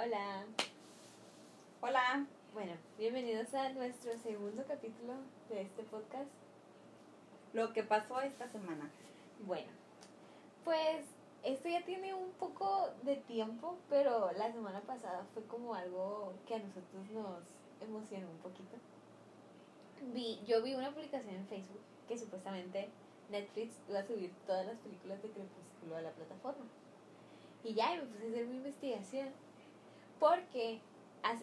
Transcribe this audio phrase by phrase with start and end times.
[0.00, 0.44] Hola.
[1.80, 2.24] Hola.
[2.54, 5.14] Bueno, bienvenidos a nuestro segundo capítulo
[5.48, 6.30] de este podcast.
[7.52, 8.88] Lo que pasó esta semana.
[9.44, 9.66] Bueno,
[10.62, 11.04] pues
[11.42, 16.54] esto ya tiene un poco de tiempo, pero la semana pasada fue como algo que
[16.54, 17.42] a nosotros nos
[17.80, 18.76] emocionó un poquito.
[20.14, 22.88] Vi, yo vi una publicación en Facebook que supuestamente
[23.30, 26.66] Netflix iba a subir todas las películas de Crepúsculo a la plataforma.
[27.64, 29.47] Y ya me puse a hacer mi investigación.
[30.18, 30.80] Porque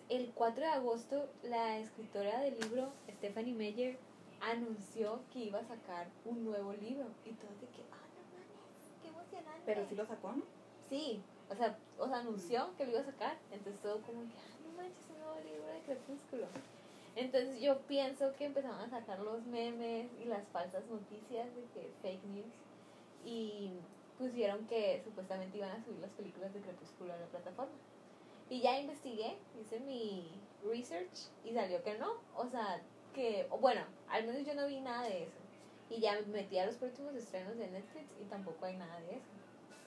[0.09, 3.97] el 4 de agosto la escritora del libro, Stephanie Meyer,
[4.41, 7.05] anunció que iba a sacar un nuevo libro.
[7.25, 9.61] Y todos de que, ah, no mames, qué emocionante.
[9.65, 10.43] Pero sí lo sacó, ¿no?
[10.89, 13.37] Sí, o sea, o sea, anunció que lo iba a sacar.
[13.51, 16.47] Entonces todo como que, ah, no manches, un nuevo libro de Crepúsculo.
[17.15, 21.89] Entonces yo pienso que empezaron a sacar los memes y las falsas noticias de que
[22.01, 22.53] fake news.
[23.25, 23.71] Y
[24.17, 27.73] pusieron que supuestamente iban a subir las películas de Crepúsculo a la plataforma.
[28.49, 30.29] Y ya investigué, hice mi
[30.63, 32.13] research y salió que no.
[32.35, 32.81] O sea,
[33.13, 35.39] que, bueno, al menos yo no vi nada de eso.
[35.89, 39.15] Y ya me metí a los próximos estrenos de Netflix y tampoco hay nada de
[39.15, 39.25] eso.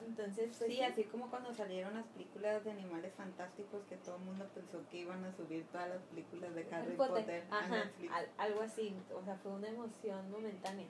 [0.05, 4.21] Entonces, pues, Sí, así como cuando salieron las películas de animales fantásticos que todo el
[4.23, 8.11] mundo pensó que iban a subir todas las películas de Harry Potter, a Ajá, Netflix.
[8.13, 10.87] al- algo así, o sea, fue una emoción momentánea.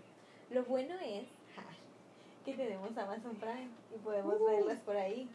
[0.52, 1.26] Lo bueno es
[1.56, 1.64] ja,
[2.46, 4.46] que tenemos Amazon Prime y podemos Uh.
[4.46, 5.28] verlas por ahí,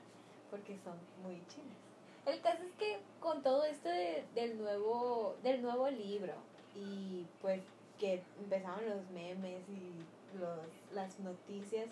[0.53, 1.84] porque son muy chidas.
[2.27, 6.33] El caso es que con todo esto de- del nuevo del nuevo libro
[6.75, 7.61] y pues
[7.99, 10.59] que empezaron los memes y los,
[10.93, 11.89] las noticias,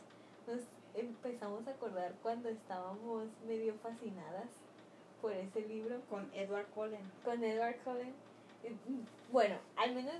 [0.46, 0.60] nos
[0.94, 4.48] empezamos a acordar cuando estábamos medio fascinadas
[5.20, 7.00] por ese libro Con Edward Cullen.
[7.24, 8.12] con Edward Cullen.
[8.64, 8.74] Eh,
[9.30, 10.14] Bueno, al menos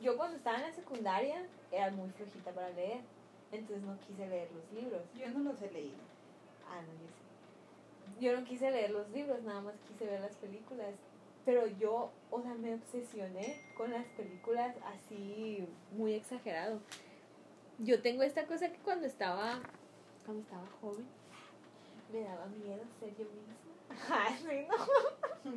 [0.00, 3.00] yo cuando estaba en la secundaria era muy flojita para leer,
[3.52, 5.02] entonces no quise leer los libros.
[5.14, 5.98] Yo no los he leído.
[6.68, 7.27] Ah, no, yo sí.
[8.20, 10.94] Yo no quise leer los libros, nada más quise ver las películas.
[11.44, 16.80] Pero yo, o sea, me obsesioné con las películas así muy exagerado.
[17.78, 19.60] Yo tengo esta cosa que cuando estaba,
[20.26, 21.06] cuando estaba joven,
[22.12, 23.54] me daba miedo ser yo misma.
[24.10, 25.50] Ay, sí, no.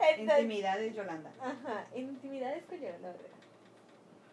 [0.00, 1.32] Entonces- Intimidades, Yolanda.
[1.40, 3.14] Ajá, intimidades con Yolanda.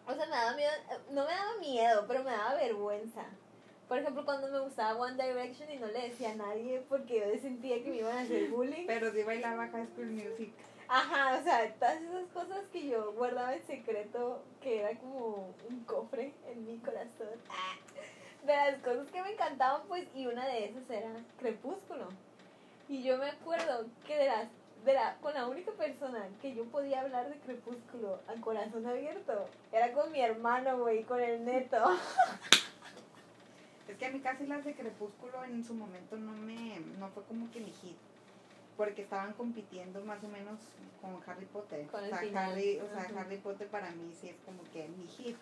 [0.06, 0.70] O sea, me daba miedo,
[1.10, 3.24] no me daba miedo, pero me daba vergüenza.
[3.94, 7.40] Por ejemplo, cuando me gustaba One Direction y no le decía a nadie porque yo
[7.40, 8.88] sentía que me iban a hacer bullying.
[8.88, 10.52] Pero sí bailaba High School Music.
[10.88, 15.84] Ajá, o sea, todas esas cosas que yo guardaba en secreto, que era como un
[15.84, 17.38] cofre en mi corazón.
[17.48, 17.76] Ah,
[18.44, 22.08] De las cosas que me encantaban, pues, y una de esas era Crepúsculo.
[22.88, 24.48] Y yo me acuerdo que de las,
[24.84, 29.46] de la, con la única persona que yo podía hablar de Crepúsculo a corazón abierto,
[29.70, 31.78] era con mi hermano, güey, con el neto.
[33.88, 37.22] Es que a mí casi las de Crepúsculo en su momento no me no fue
[37.24, 37.96] como que mi hit.
[38.76, 40.58] Porque estaban compitiendo más o menos
[41.00, 41.86] con Harry Potter.
[41.86, 42.52] Con o sea, final.
[42.52, 43.20] Harry, o sea.
[43.20, 45.36] Harry Potter para mí sí es como que mi hit.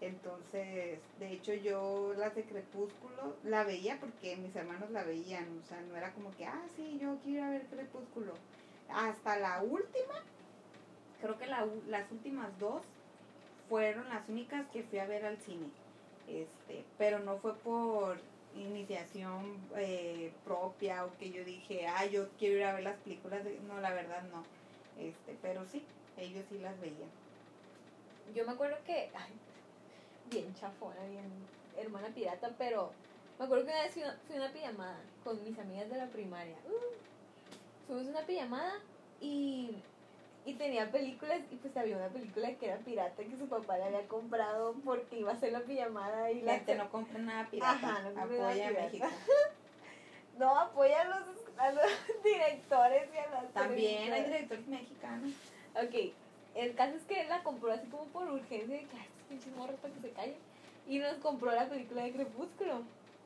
[0.00, 5.66] Entonces, de hecho yo las de Crepúsculo la veía porque mis hermanos la veían, o
[5.66, 8.34] sea, no era como que, ah, sí, yo quiero ir a ver Crepúsculo.
[8.90, 10.14] Hasta la última,
[11.20, 12.82] creo que la las últimas dos
[13.68, 15.66] fueron las únicas que fui a ver al cine.
[16.26, 18.18] Este, pero no fue por
[18.54, 23.44] iniciación eh, propia o que yo dije, ah, yo quiero ir a ver las películas.
[23.44, 23.60] de-".
[23.60, 24.42] No, la verdad no.
[24.98, 25.84] Este, pero sí,
[26.16, 27.10] ellos sí las veían.
[28.34, 29.32] Yo me acuerdo que, ay,
[30.30, 31.30] bien chafona, bien
[31.76, 32.90] hermana pirata, pero
[33.38, 36.06] me acuerdo que una vez fui a fui una pijamada con mis amigas de la
[36.06, 36.56] primaria.
[36.64, 38.72] Uh, fuimos una pijamada
[39.20, 39.76] y,
[40.46, 43.84] y tenía películas y pues había una película que era pirata que su papá le
[43.84, 47.72] había comprado porque iba a hacer la pijamada y la Gente, no compren nada pirata.
[47.72, 48.82] Ajá, no compren nada pirata.
[48.84, 49.06] México.
[50.38, 51.26] No, apoya a los,
[51.56, 51.86] a los
[52.24, 55.32] directores y a las También hay directores mexicanos.
[55.74, 56.12] Ok,
[56.54, 59.22] el caso es que él la compró así como por urgencia, de que "Ay, estos
[59.30, 60.36] pinches morros para que se callen.
[60.86, 62.82] Y nos compró la película de Crepúsculo.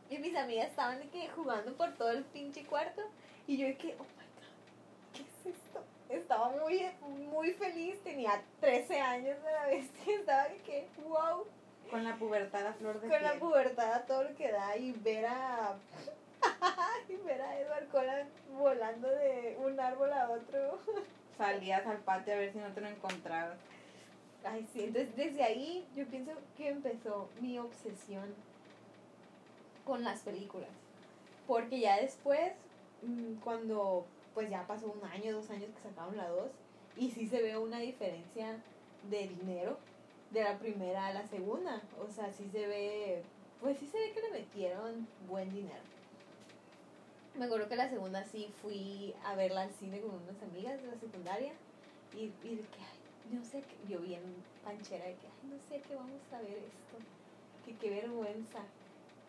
[0.08, 3.02] Y mis amigas estaban de que jugando por todo el pinche cuarto.
[3.48, 5.82] Y yo de que, oh my god, ¿qué es esto?
[6.10, 6.84] Estaba muy,
[7.30, 10.14] muy feliz, tenía 13 años de la bestia.
[10.18, 11.46] Estaba que, wow,
[11.88, 14.76] Con la pubertad a flor de con la pubertad a todo lo que da.
[14.76, 15.76] Y ver a.
[17.08, 18.28] y ver a Edward Cullen
[18.58, 20.78] volando de un árbol a otro.
[21.38, 23.58] Salías al patio a ver si no te lo encontrabas.
[24.44, 28.34] Ay, sí, entonces desde ahí yo pienso que empezó mi obsesión
[29.84, 30.70] con las películas.
[31.46, 32.52] Porque ya después,
[33.02, 36.60] mm, cuando pues ya pasó un año, dos años que sacaron la dos,
[36.94, 38.66] y sí se ve una diferencia
[39.00, 39.88] de dinero
[40.28, 41.90] de la primera a la segunda.
[41.92, 45.90] O sea, sí se ve, pues sí se ve que le metieron buen dinero.
[47.32, 50.88] Me acuerdo que la segunda sí fui a verla al cine con unas amigas de
[50.88, 51.62] la secundaria.
[52.10, 55.60] Y, y de que, ay, no sé, qué- yo bien panchera de que, ay, no
[55.60, 57.06] sé qué vamos a ver esto.
[57.62, 58.76] Que qué vergüenza.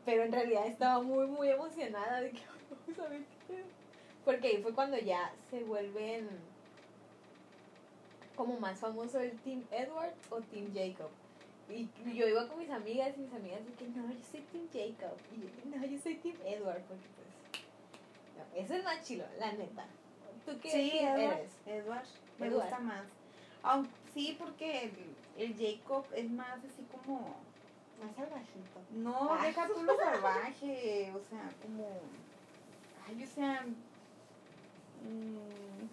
[0.04, 3.81] Pero en realidad estaba muy, muy emocionada de que, vamos a ver qué.
[4.26, 6.30] Porque ahí fue cuando ya se vuelven
[8.36, 11.10] como más famoso el Team Edward o Team Jacob.
[11.70, 14.68] Y yo iba con mis amigas y mis amigas de que no, yo soy Team
[14.74, 15.18] Jacob.
[15.36, 16.82] Y yo, no, yo soy Team Edward.
[16.84, 17.64] Porque pues,
[18.38, 19.86] no, eso es más chilo, la neta.
[20.46, 21.34] ¿Tú qué Sí, team Edward.
[21.40, 21.52] eres?
[21.66, 22.06] Edward.
[22.40, 22.62] Me Edward.
[22.64, 23.04] gusta más.
[24.14, 24.92] Sí, porque el,
[25.38, 27.36] el Jacob es más así como.
[28.04, 28.80] Más salvajito.
[28.92, 29.46] No, Ah.
[29.46, 31.14] deja tú lo salvaje.
[31.16, 31.88] O sea, como.
[33.08, 33.66] Ay, o sea.
[35.02, 35.88] Mm,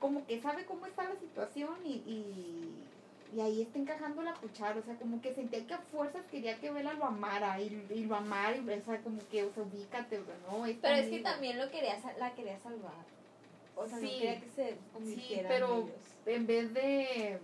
[0.00, 2.70] como que sabe cómo está la situación y, y,
[3.36, 4.78] y ahí está encajando la cuchara.
[4.78, 8.04] O sea, como que sentía que a fuerzas quería que Vela lo amara y, y
[8.04, 8.56] lo amara.
[8.56, 10.66] Y, o sea, como que, o sea, ubícate, bro, ¿no?
[10.66, 13.04] Es Pero es que también lo quería, la quería salvar.
[13.74, 14.14] O sea, no Sí.
[14.18, 15.90] quería que se convirtieran pero ellos.
[16.26, 17.38] En vez de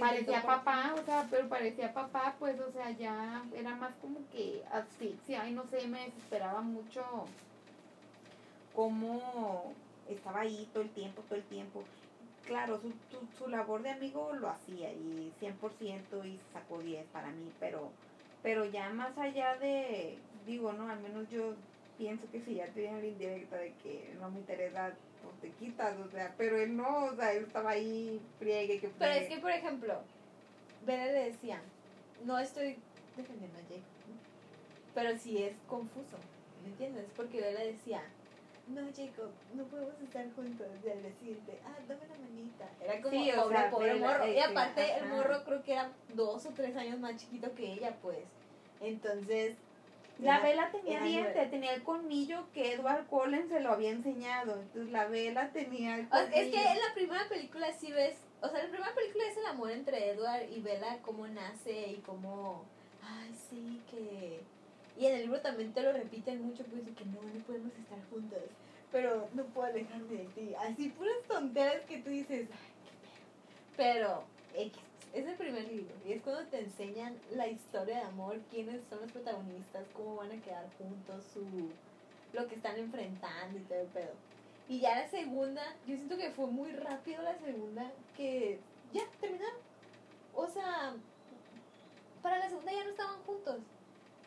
[0.00, 4.62] parecía papá, o sea, pero parecía papá, pues, o sea, ya era más como que
[4.72, 7.02] asfixia, y no sé, me desesperaba mucho
[8.78, 9.74] cómo
[10.08, 11.82] estaba ahí todo el tiempo, todo el tiempo.
[12.46, 17.26] Claro, su, su, su labor de amigo lo hacía y 100% y sacó 10 para
[17.32, 17.90] mí, pero,
[18.40, 20.16] pero ya más allá de,
[20.46, 21.54] digo, no, al menos yo
[21.98, 24.92] pienso que si ya te viene la indirecta de que no me interesa,
[25.24, 28.90] pues te quitas, o sea, pero él no, o sea, él estaba ahí, friegue, que
[28.90, 29.34] Pero es friegue.
[29.34, 29.94] que, por ejemplo,
[30.86, 31.60] Bella le decía,
[32.24, 32.76] no estoy
[33.16, 33.82] defendiendo a Jake,
[34.94, 36.16] pero sí es confuso,
[36.62, 37.06] ¿me entiendes?
[37.16, 38.02] Porque Bella decía,
[38.70, 40.66] no, Jacob, no podemos estar juntos.
[40.84, 42.68] Y al decirte, ah, dame la manita.
[42.82, 44.24] Era como Sí, o pobre, sea, pobre morro.
[44.24, 47.72] eh, y aparte, el morro creo que era dos o tres años más chiquito que
[47.72, 48.18] ella, pues.
[48.80, 49.56] Entonces.
[50.20, 51.50] La era- vela tenía diente, nueve.
[51.50, 54.58] tenía el colmillo que Edward Cullen se lo había enseñado.
[54.60, 56.42] Entonces la vela tenía el O sea, colmillo.
[56.42, 59.36] es que en la primera película sí ves, o sea, en la primera película es
[59.36, 62.64] el amor entre Edward y Bella, cómo nace y cómo,
[63.00, 64.40] ay, sí, que...
[64.98, 67.72] Y en el libro también te lo repiten mucho, pues, de que no, no podemos
[67.72, 68.40] estar juntos,
[68.90, 70.54] pero no puedo alejarme de ti.
[70.58, 74.24] Así, puras tonteras que tú dices, ay, qué pedo.
[74.56, 74.72] Pero,
[75.14, 79.00] es el primer libro, y es cuando te enseñan la historia de amor, quiénes son
[79.00, 81.44] los protagonistas, cómo van a quedar juntos, su
[82.32, 84.12] lo que están enfrentando y todo el pedo.
[84.68, 88.58] Y ya la segunda, yo siento que fue muy rápido la segunda, que
[88.92, 89.60] ya terminaron.
[90.34, 90.94] O sea,
[92.20, 93.60] para la segunda ya no estaban juntos.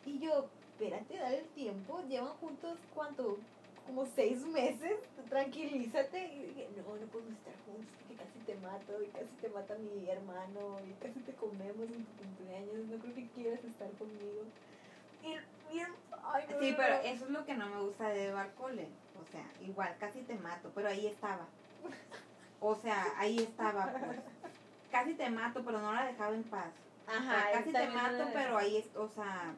[0.04, 0.48] Y yo,
[0.82, 3.38] espérate, dale el tiempo, llevan juntos cuánto,
[3.86, 4.96] como seis meses,
[5.28, 6.26] tranquilízate.
[6.34, 9.76] Y dije, no, no podemos estar juntos, porque casi te mato, y casi te mata
[9.76, 14.42] mi hermano, y casi te comemos en tu cumpleaños, no creo que quieras estar conmigo.
[15.22, 15.80] Y, y
[16.24, 18.90] ay, no, Sí, pero eso es lo que no me gusta de Edward Cullen.
[19.22, 21.46] O sea, igual, casi te mato, pero ahí estaba.
[22.60, 24.20] O sea, ahí estaba, pues.
[24.90, 26.70] Casi te mato, pero no la dejaba en paz.
[27.06, 29.54] O sea, Ajá, casi te mato, pero ahí, o sea,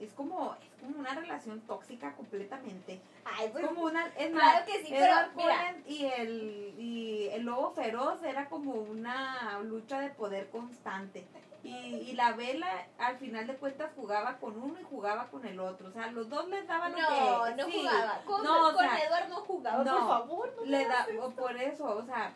[0.00, 3.00] es como, es como una relación tóxica completamente.
[3.24, 5.76] Ay, pues, Es como una, es claro más, que sí, pero mira.
[5.86, 11.26] Y el, y el lobo feroz era como una lucha de poder constante.
[11.62, 15.58] Y, y la vela, al final de cuentas, jugaba con uno y jugaba con el
[15.58, 15.88] otro.
[15.88, 17.54] O sea, los dos les daban lo no, que...
[17.56, 18.22] no sí, jugaba.
[18.24, 20.54] Con, No, o con sea, Edward no jugaba, no, por favor.
[20.58, 22.32] No le da, o por eso, o sea,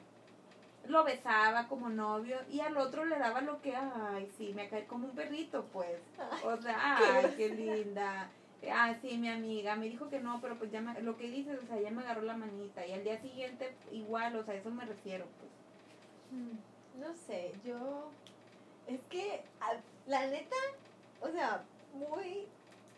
[0.86, 4.86] lo besaba como novio y al otro le daba lo que, ay, sí, me cae
[4.86, 6.00] como un perrito, pues.
[6.44, 8.30] O sea, ay, qué linda.
[8.70, 11.58] Ah, sí, mi amiga me dijo que no, pero pues ya me, lo que dices,
[11.62, 14.56] o sea, ya me agarró la manita y al día siguiente igual, o sea, a
[14.58, 15.50] eso me refiero, pues.
[16.32, 18.10] Mm, No sé, yo.
[18.86, 19.42] Es que,
[20.06, 20.56] la neta,
[21.20, 21.62] o sea,
[21.94, 22.46] muy.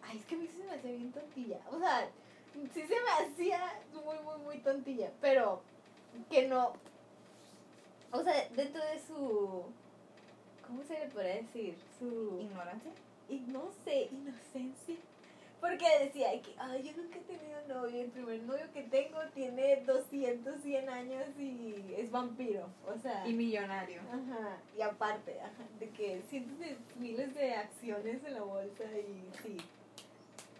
[0.02, 1.60] Ay, es que a mí se me hacía bien tontilla.
[1.70, 2.08] O sea,
[2.72, 3.60] sí se me hacía
[3.92, 5.10] muy, muy, muy tontilla.
[5.20, 5.62] Pero
[6.30, 6.72] que no.
[8.12, 9.62] O sea, dentro de su.
[10.66, 11.76] ¿Cómo se le podría decir?
[11.98, 12.38] Su.
[12.40, 12.90] ¿Ignorancia?
[13.28, 14.96] y no sé, inocencia.
[15.58, 18.02] Porque decía que, ay, yo nunca he tenido novio.
[18.02, 22.68] El primer novio que tengo tiene 200, 100 años y es vampiro.
[22.86, 24.00] O sea, Y millonario.
[24.02, 24.58] ajá.
[24.76, 29.56] Y aparte, ajá, de que cientos de miles de acciones en la bolsa y sí.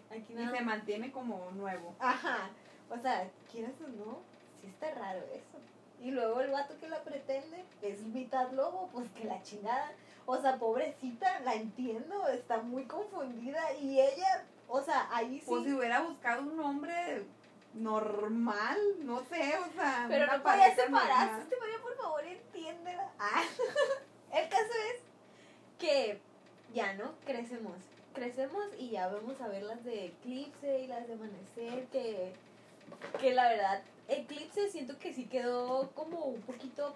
[0.09, 1.93] Aquí Y nada se más- mantiene como nuevo.
[1.99, 2.49] Ajá.
[2.89, 4.19] O sea, quieras o no,
[4.61, 5.59] sí está raro eso.
[6.03, 9.89] Y luego el vato que la pretende es mitad lobo, pues que la chingada.
[10.25, 13.73] O sea, pobrecita, la entiendo, está muy confundida.
[13.81, 15.45] Y ella, o sea, ahí sí.
[15.47, 17.23] Pues si hubiera buscado un hombre
[17.73, 20.05] normal, no sé, o sea.
[20.09, 21.41] pero no podía separarse.
[21.41, 23.09] Este María, por favor, entiéndela.
[23.19, 23.43] Ah.
[24.33, 25.01] el caso es
[25.79, 26.19] que
[26.73, 27.77] ya no crecemos.
[28.13, 32.33] crecemos y ya vamos a ver las de Eclipse y las de Amanecer, que,
[33.21, 33.81] que la verdad,
[34.13, 36.95] Eclipse siento que sí quedó como un poquito,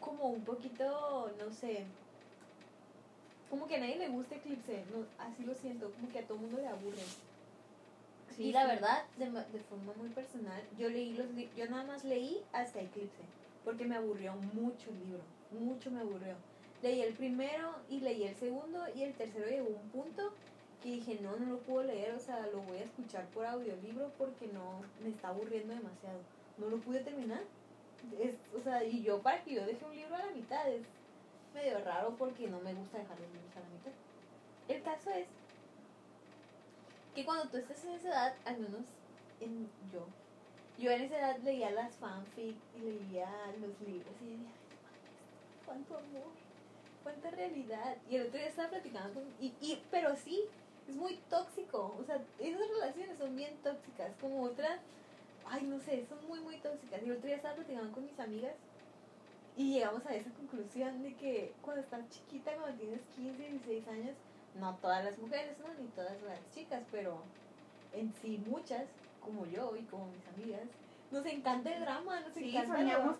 [0.00, 1.84] como un poquito, no sé,
[3.50, 6.38] como que a nadie le gusta Eclipse, no, así lo siento, como que a todo
[6.38, 7.02] mundo le aburre.
[8.34, 8.68] Sí, y la sí.
[8.68, 13.22] verdad, de, de forma muy personal, yo leí los yo nada más leí hasta Eclipse,
[13.64, 16.34] porque me aburrió mucho el libro, mucho me aburrió.
[16.82, 20.32] Leí el primero y leí el segundo y el tercero llegó un punto
[20.82, 24.10] que dije, no, no lo puedo leer, o sea, lo voy a escuchar por audiolibro
[24.18, 26.18] porque no, me está aburriendo demasiado.
[26.58, 27.40] No lo pude terminar.
[28.18, 30.82] Es, o sea, y yo para que yo deje un libro a la mitad es
[31.54, 33.92] medio raro porque no me gusta dejar los libros a la mitad.
[34.68, 35.26] El caso es
[37.14, 38.80] que cuando tú estás en esa edad, al menos
[39.40, 40.06] en yo,
[40.78, 44.82] yo en esa edad leía las fanfic y leía los libros y decía, "Ay, no
[44.82, 46.32] mames, cuánto amor,
[47.02, 47.96] cuánta realidad.
[48.10, 50.44] Y el otro día estaba platicando con, y, y, pero sí,
[50.88, 54.80] es muy tóxico, o sea, esas relaciones son bien tóxicas, como otras,
[55.46, 57.00] ay, no sé, son muy, muy tóxicas.
[57.02, 58.54] Y el otro día estaba platicando con mis amigas
[59.56, 64.16] y llegamos a esa conclusión de que cuando estás chiquita, cuando tienes 15, 16 años,
[64.58, 65.72] no todas las mujeres, ¿no?
[65.82, 67.22] Ni todas las chicas, pero
[67.92, 68.84] en sí muchas,
[69.20, 70.68] como yo y como mis amigas,
[71.10, 73.16] nos encanta el drama, nos Sí, encanta soñamos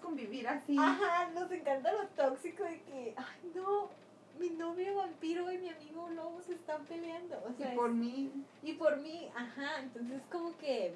[0.46, 0.76] así.
[0.78, 3.90] Ajá, nos encanta lo tóxico de que, ay no,
[4.38, 7.36] mi novio vampiro y mi amigo lobo se están peleando.
[7.48, 8.30] O sea, y es- por mí,
[8.62, 10.94] y por mí, ajá, entonces como que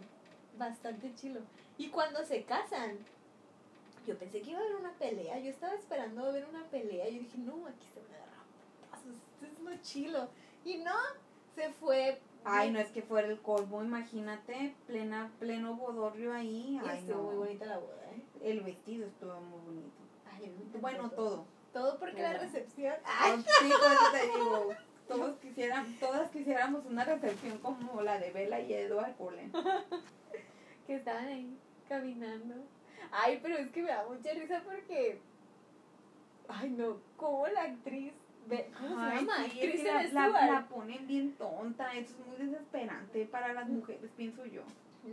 [0.59, 1.41] bastante chilo.
[1.79, 2.99] Y cuando se casan,
[4.07, 7.19] yo pensé que iba a haber una pelea, yo estaba esperando ver una pelea, yo
[7.21, 8.45] dije, no, aquí se van a agarrar
[8.81, 10.29] putazos, esto es lo chilo.
[10.65, 10.95] Y no,
[11.55, 12.21] se fue.
[12.45, 16.81] ay, no es que fuera el colmo, imagínate, plena, pleno bodorrio ahí.
[16.85, 17.23] Ay, estuvo no.
[17.25, 18.23] muy bonita la boda, ¿eh?
[18.43, 19.97] El vestido estuvo muy bonito.
[20.33, 21.17] Ay, Bueno, todo.
[21.31, 21.56] Todo
[21.99, 22.43] porque la Todo.
[22.43, 22.95] recepción.
[23.37, 24.75] Sí, por eso te digo,
[25.09, 29.53] todos quisieran, todas quisiéramos una recepción como la de Bella y Edward Cullen.
[30.87, 32.55] que estaban ahí caminando.
[33.11, 35.21] Ay, pero es que me da mucha risa porque.
[36.49, 38.13] Ay, no, como la actriz.
[38.79, 39.37] ¿Cómo se Ay, llama?
[39.39, 43.69] sí, es que Kristen la, la ponen bien tonta, eso es muy desesperante para las
[43.69, 44.63] mujeres, pienso yo.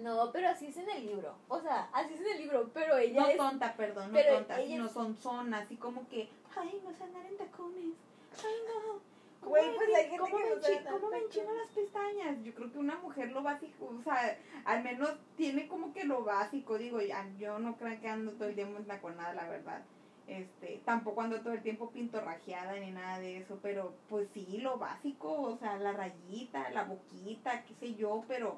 [0.01, 1.35] No, pero así es en el libro.
[1.47, 3.37] O sea, así es en el libro, pero ella No es.
[3.37, 7.03] tonta, perdón, no pero tonta, ella sino son zonas, así como que, ay, no sé
[7.03, 7.93] andar en tacones,
[8.37, 8.99] ay, no.
[9.39, 12.43] ¿Cómo, Güey, pues hay gente cómo que me enchi- cómo me en enchino las pestañas?
[12.43, 16.23] Yo creo que una mujer lo básico, o sea, al menos tiene como que lo
[16.23, 19.83] básico, digo, ya, yo no creo que ando todo el tiempo en taconada, la verdad.
[20.27, 24.77] Este, tampoco ando todo el tiempo pintorrajeada ni nada de eso, pero pues sí, lo
[24.77, 28.57] básico, o sea, la rayita, la boquita, qué sé yo, pero,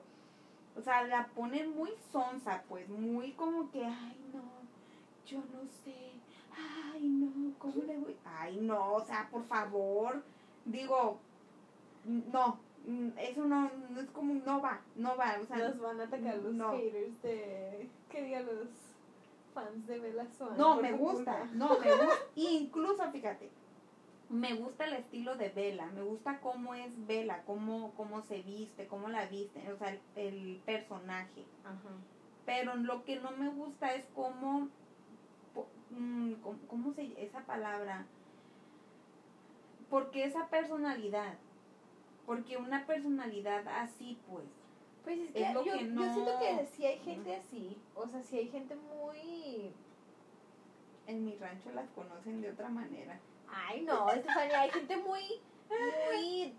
[0.76, 4.44] o sea, la ponen muy sonsa, pues, muy como que, ay, no,
[5.26, 6.12] yo no sé,
[6.94, 8.16] ay, no, ¿cómo le voy?
[8.26, 10.24] Ay, no, o sea, por favor,
[10.66, 11.20] digo,
[12.04, 16.02] no, mm, eso no, no es como, no va, no va, o sea, Nos van
[16.02, 16.72] a atacar los no.
[16.72, 17.90] haters de.
[18.10, 18.68] que digan los
[19.54, 20.58] fans de Bella Swan.
[20.58, 23.50] No, me gusta, no, me gusta, incluso fíjate,
[24.30, 28.88] me gusta el estilo de Bella, me gusta cómo es Bella, cómo, cómo se viste,
[28.88, 31.92] cómo la viste, o sea, el, el personaje, Ajá.
[32.46, 34.68] pero lo que no me gusta es cómo,
[35.92, 38.06] mm, cómo, cómo se, esa palabra,
[39.90, 41.36] porque esa personalidad,
[42.26, 44.46] porque una personalidad así, pues,
[45.04, 47.78] Pues es que, Es lo yo, que yo siento no- que sí hay gente así.
[47.94, 49.72] O sea, sí hay gente muy.
[51.08, 53.20] En mi rancho las conocen de otra manera.
[53.48, 55.22] Ay, no, Estefania, hay gente muy.
[55.70, 56.54] muy.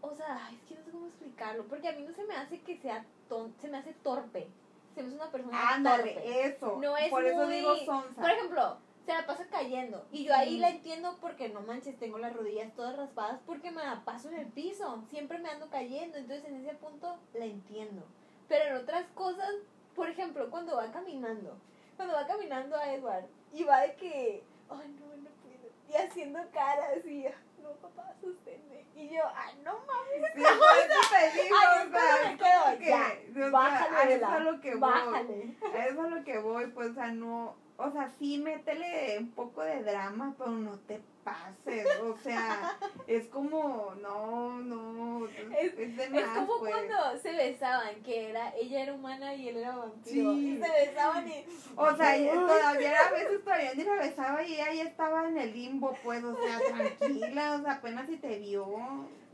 [0.00, 1.64] O sea, es que no sé cómo explicarlo.
[1.66, 4.48] Porque a mí no se me hace que sea ton, se me hace torpe.
[4.94, 6.46] Se me hace una persona Ándale, torpe.
[6.46, 8.20] eso, No es por eso muy- digo sonsa.
[8.20, 10.06] Por ejemplo, se la pasa cayendo.
[10.12, 10.58] Y yo ahí Sí.
[10.58, 14.38] la entiendo porque no manches, tengo las rodillas todas raspadas porque me la paso en
[14.38, 15.02] el piso.
[15.10, 16.16] Siempre me ando cayendo.
[16.18, 18.02] Entonces en ese punto la entiendo.
[18.48, 19.50] Pero en otras cosas,
[19.94, 21.56] por ejemplo, cuando va caminando.
[21.96, 25.70] Cuando va caminando a Edward y va de que, ay no, no puedo.
[25.88, 27.26] Y haciendo caras y,
[27.62, 28.84] no papá, sosténme.
[28.94, 30.32] Y yo, ay no mames.
[30.34, 33.34] Sí, por eso te digo, Ay, o sea, es cuando me quedo, que- ya, o
[33.34, 34.80] sea, bájale, a eso a lo que voy.
[34.80, 35.56] Bájale.
[35.74, 39.18] A eso es a lo que voy, pues, o sea, no, o sea, sí métele
[39.18, 42.78] un poco de drama, pero no te pases, o sea,
[43.08, 46.72] es como, no, no, es, Es- de Es más, como pues.
[46.72, 50.32] cuando se besaban, que era ella era humana y él era vampiro.
[50.34, 50.50] Sí.
[50.56, 51.44] Y se besaban y.
[51.74, 55.36] O sea, y todavía a veces todavía ni la besaba y ella ya estaba en
[55.38, 56.60] el limbo, pues, o sea,
[56.96, 58.64] tranquila, o sea, apenas si te vio.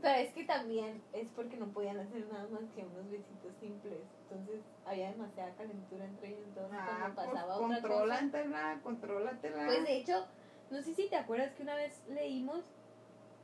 [0.01, 3.99] Pero es que también es porque no podían hacer nada más que unos besitos simples.
[4.29, 6.41] Entonces había demasiada calentura entre ellos.
[6.49, 7.81] Entonces Ah, cuando pues, pasaba otra cosa.
[7.81, 9.65] contrólatela, contrólatela.
[9.67, 10.27] Pues de hecho,
[10.73, 12.63] no sé si te acuerdas que una vez leímos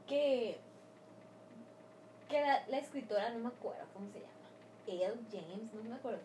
[0.07, 0.57] que
[2.27, 4.33] que la, la escritora, no me acuerdo cómo se llama,
[4.88, 6.19] Elle James, no me acuerdo.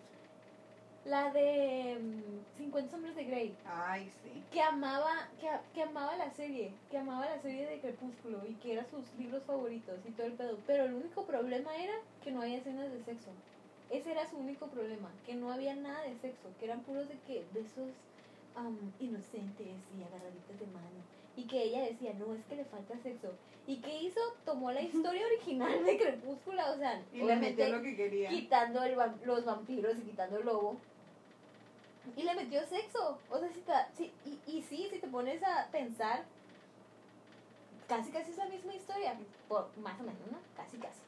[1.05, 3.57] La de mm, 50 sombras de Grey.
[3.67, 4.43] Ay, sí.
[4.51, 8.73] Que amaba, que, que amaba la serie, que amaba la serie de Crepúsculo y que
[8.73, 10.59] eran sus libros favoritos y todo el pedo.
[10.67, 13.31] Pero el único problema era que no había escenas de sexo.
[13.91, 17.19] Ese era su único problema, que no había nada de sexo, que eran puros de
[17.27, 17.91] que besos
[18.57, 20.89] am, inocentes y agarraditas de mano.
[21.37, 23.33] Y que ella decía, no, es que le falta sexo.
[23.67, 24.21] ¿Y qué hizo?
[24.45, 28.29] Tomó la historia original de Crepúsculo, o sea, Y le metió lo que quería.
[28.29, 30.77] quitando el los vampiros y quitando el lobo.
[32.17, 33.19] Y le metió sexo.
[33.31, 36.25] O sea, si te- si- y, y sí, si te pones a pensar,
[37.89, 39.17] casi casi es la misma historia.
[39.49, 40.39] Por, más o menos, ¿no?
[40.57, 41.01] Casi casi.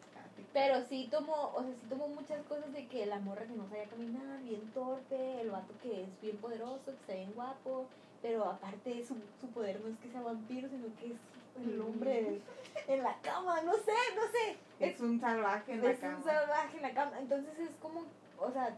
[0.56, 3.68] Pero sí tomó, o sea, sí tomó muchas cosas de que la morra que no
[3.68, 7.84] sabía caminar, bien torpe, el vato que es bien poderoso, que está bien guapo,
[8.22, 11.18] pero aparte su, su poder no es que sea vampiro, sino que es
[11.62, 12.40] el hombre
[12.88, 14.56] en la cama, no sé, no sé.
[14.80, 16.16] Es un salvaje en la es cama.
[16.16, 17.18] un salvaje en la cama.
[17.20, 18.04] Entonces es como,
[18.38, 18.75] o sea,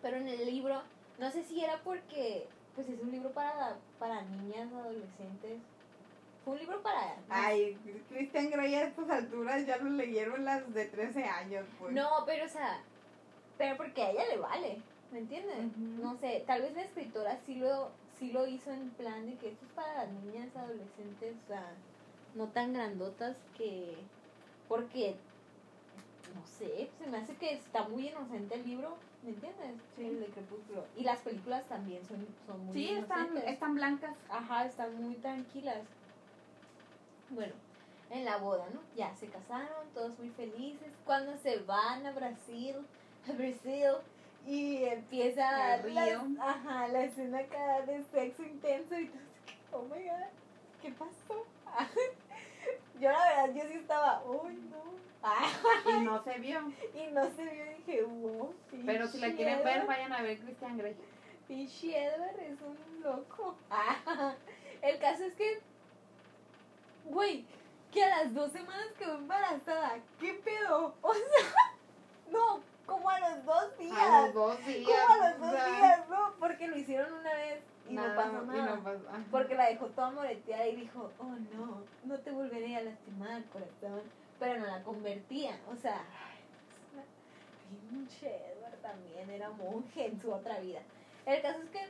[0.00, 0.80] pero en el libro,
[1.18, 5.58] no sé si era porque, pues es un libro para, para niñas, adolescentes.
[6.48, 7.16] Un libro para...
[7.28, 7.76] Ay,
[8.08, 11.92] Christian Grey a estas alturas ya lo leyeron las de 13 años, pues.
[11.92, 12.80] No, pero o sea,
[13.58, 14.78] pero porque a ella le vale,
[15.12, 15.76] ¿me entiendes?
[15.76, 19.50] No sé, tal vez la escritora sí lo, sí lo hizo en plan de que
[19.50, 21.70] esto es para las niñas, adolescentes, o sea,
[22.34, 23.98] no tan grandotas que...
[24.68, 25.16] Porque,
[26.34, 29.74] no sé, se me hace que está muy inocente el libro, ¿me entiendes?
[29.96, 30.06] Sí.
[30.06, 30.86] El de Crepúsculo.
[30.96, 33.52] Y las películas también son, son muy Sí, están, inocentes.
[33.52, 34.16] están blancas.
[34.30, 35.82] Ajá, están muy tranquilas.
[37.30, 37.52] Bueno,
[38.10, 38.80] en la boda, ¿no?
[38.96, 40.88] Ya se casaron, todos muy felices.
[41.04, 42.76] Cuando se van a Brasil,
[43.28, 43.96] a Brasil,
[44.46, 46.22] y empieza la, río.
[46.40, 49.18] ajá, la escena acá de sexo intenso y tú,
[49.72, 50.28] oh my god,
[50.80, 51.44] ¿qué pasó?
[53.00, 54.88] yo la verdad, yo sí estaba, uy, no.
[55.90, 56.60] Y no se vio.
[56.94, 58.54] y no se vio, dije, wow.
[58.86, 59.86] Pero si la quieren ver, Edward".
[59.86, 60.96] vayan a ver Christian Grey.
[61.46, 63.56] Pinche Edward es un loco.
[64.82, 65.60] El caso es que,
[67.08, 67.44] güey,
[67.92, 69.98] que a las dos semanas quedó embarazada.
[70.20, 70.94] ¿Qué pedo?
[71.00, 71.22] O sea,
[72.30, 73.98] no, como a los dos días.
[73.98, 74.88] A los dos días.
[74.88, 76.34] como a los dos días, ¿no?
[76.38, 78.76] Porque lo hicieron una vez y no nada, pasó y nada.
[78.76, 79.24] no pasó-.
[79.30, 84.02] Porque la dejó toda moreteada y dijo, oh no, no te volveré a lastimar, corazón.
[84.38, 86.04] Pero no la convertía, o sea,
[87.90, 90.80] pinche Edward también era monje en su otra vida.
[91.26, 91.80] El caso es que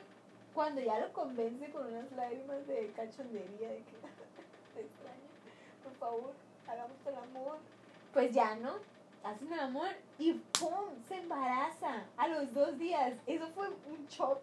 [0.54, 3.96] cuando ya lo convence con unas lágrimas de cachondería, de que
[5.98, 6.32] favor,
[6.66, 7.58] hagamos el amor.
[8.12, 8.74] Pues ya, ¿no?
[9.24, 10.90] Hacen el amor y ¡pum!
[11.08, 13.14] Se embaraza a los dos días.
[13.26, 14.42] Eso fue un shock.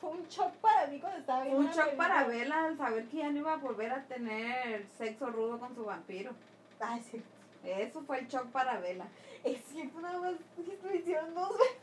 [0.00, 2.24] Fue un shock para mí cuando estaba viendo Un shock para.
[2.24, 5.84] Bella al saber que ya no iba a volver a tener sexo rudo con su
[5.84, 6.32] vampiro.
[6.80, 7.22] Ay, sí.
[7.64, 9.06] Eso fue el shock para Bella.
[9.42, 10.34] Es cierto, nada más
[10.82, 11.76] lo hicieron dos veces.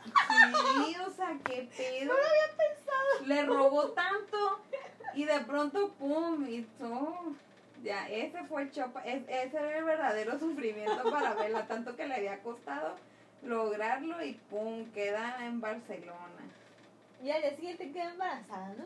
[0.85, 2.13] Sí, o sea, qué pedo.
[2.13, 3.25] No lo había pensado.
[3.25, 4.61] Le robó tanto
[5.13, 7.35] y de pronto, pum, hizo.
[7.83, 8.97] Ya, ese fue el shock.
[9.05, 11.67] es- Ese era el verdadero sufrimiento para Bella.
[11.67, 12.95] Tanto que le había costado
[13.43, 16.43] lograrlo y pum, queda en Barcelona.
[17.21, 18.85] Y al día siguiente quedó embarazada, ¿no?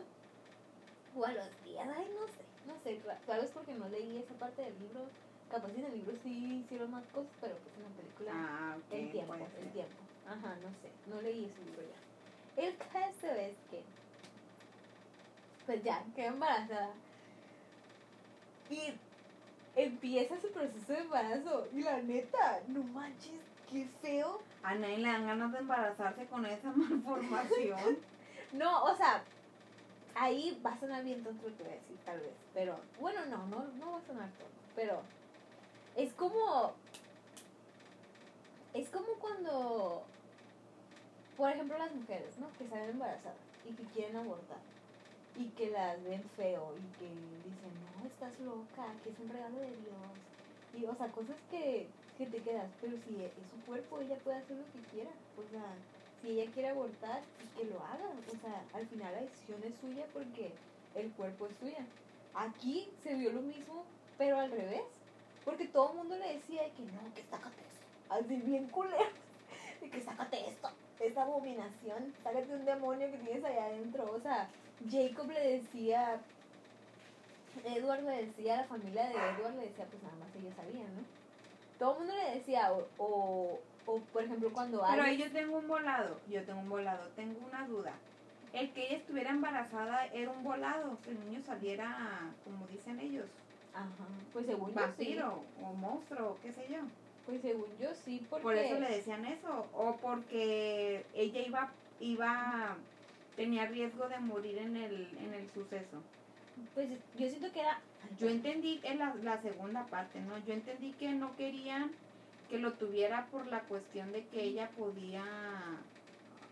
[1.20, 2.44] O a los días, ay, no sé.
[2.66, 5.06] No sé, tal vez porque no leí esa parte del libro.
[5.50, 8.30] Capaz en el libro sí hicieron más cosas, pero pues en la película.
[8.34, 8.92] Ah, ok.
[8.92, 9.96] el tiempo, el tiempo.
[10.26, 10.90] Ajá, no sé.
[11.06, 12.62] No leí ese libro ya.
[12.62, 13.82] El caso es que.
[15.64, 16.90] Pues ya, quedó embarazada.
[19.76, 21.66] Empieza su proceso de embarazo.
[21.72, 24.40] Y la neta, no manches, qué feo.
[24.62, 27.98] A nadie le dan ganas de embarazarse con esa malformación.
[28.50, 29.22] No, o sea,
[30.14, 32.32] ahí va a sonar bien tonto lo que voy a decir, tal vez.
[32.54, 34.54] Pero, bueno, no, no, no va a sonar tonto.
[34.74, 35.02] Pero
[35.94, 36.72] es como.
[38.72, 40.02] Es como cuando.
[41.36, 42.50] Por ejemplo, las mujeres, ¿no?
[42.56, 43.36] Que salen embarazadas
[43.68, 44.58] y que quieren abortar.
[45.38, 47.06] Y que las ven feo y que
[47.48, 50.12] dicen, no, estás loca, que es un regalo de Dios.
[50.76, 51.86] Y, o sea, cosas que,
[52.18, 55.10] que te quedas, pero si es su cuerpo, ella puede hacer lo que quiera.
[55.38, 55.62] O sea,
[56.20, 58.10] si ella quiere abortar, pues que lo haga.
[58.26, 60.50] O sea, al final la decisión es suya porque
[60.96, 61.86] el cuerpo es suya.
[62.34, 63.84] Aquí se vio lo mismo,
[64.16, 64.82] pero al revés.
[65.44, 67.80] Porque todo el mundo le decía de que no, que sácate eso.
[68.10, 68.98] Así bien culero.
[69.80, 70.68] De que sácate esto,
[71.00, 72.14] esta abominación.
[72.22, 74.10] Sácate un demonio que tienes allá adentro.
[74.12, 74.48] O sea,
[74.90, 76.20] Jacob le decía,
[77.64, 81.02] Edward le decía, la familia de Edward le decía, pues nada más ellos sabían, ¿no?
[81.78, 85.58] Todo el mundo le decía, o, o, o, por ejemplo, cuando Pero ahí yo tengo
[85.58, 87.94] un volado, yo tengo un volado, tengo una duda.
[88.52, 93.26] El que ella estuviera embarazada era un volado, que el niño saliera, como dicen ellos,
[93.74, 94.08] Ajá.
[94.32, 96.78] Pues según vampiro o monstruo, qué sé yo.
[97.28, 98.42] Pues según yo sí, porque...
[98.42, 102.78] Por eso le decían eso, o porque ella iba, iba,
[103.36, 106.02] tenía riesgo de morir en el, en el suceso.
[106.74, 107.80] Pues yo siento que era...
[108.18, 110.38] Yo entendí en la, la segunda parte, ¿no?
[110.38, 111.92] Yo entendí que no querían
[112.48, 115.22] que lo tuviera por la cuestión de que ella podía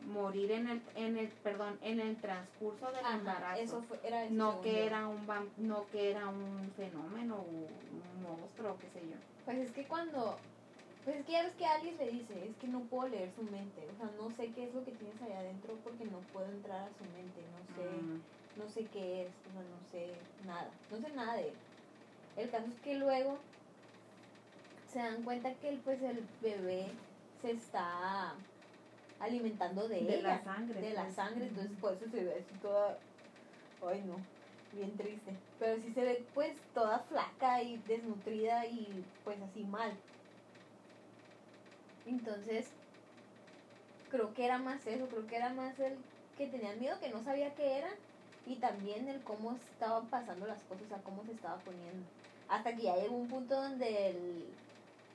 [0.06, 3.62] morir en el, en el, perdón, en el transcurso del Ajá, embarazo.
[3.62, 4.78] eso fue, era eso no que yo.
[4.78, 9.84] era un no que era un fenómeno un monstruo qué sé yo Pues es que
[9.86, 10.38] cuando...
[11.07, 13.45] Pues es que ya ves que alguien le dice, es que no puedo leer su
[13.45, 16.51] mente, o sea, no sé qué es lo que tienes allá adentro porque no puedo
[16.51, 17.83] entrar a su mente, no sé...
[18.03, 18.23] Mm,
[18.57, 21.66] no sé qué es, o sea, no sé nada, no sé nada de él.
[22.37, 23.53] El caso es que luego
[24.85, 27.05] se dan cuenta que el, pues el bebé
[27.40, 28.49] se está
[29.19, 31.14] alimentando de, De ella, la sangre, de la pues.
[31.14, 33.07] sangre, entonces por eso se ve así toda,
[33.81, 34.33] ay no,
[34.71, 40.07] bien triste, pero sí se ve pues toda flaca y desnutrida y pues así mal.
[42.07, 42.71] Entonces,
[44.11, 45.97] creo que era más eso, creo que era más el
[46.38, 47.88] que tenían miedo, que no sabía qué era,
[48.47, 52.07] y también el cómo estaban pasando las cosas, o sea, cómo se estaba poniendo.
[52.49, 54.45] Hasta que ya llegó un punto donde el,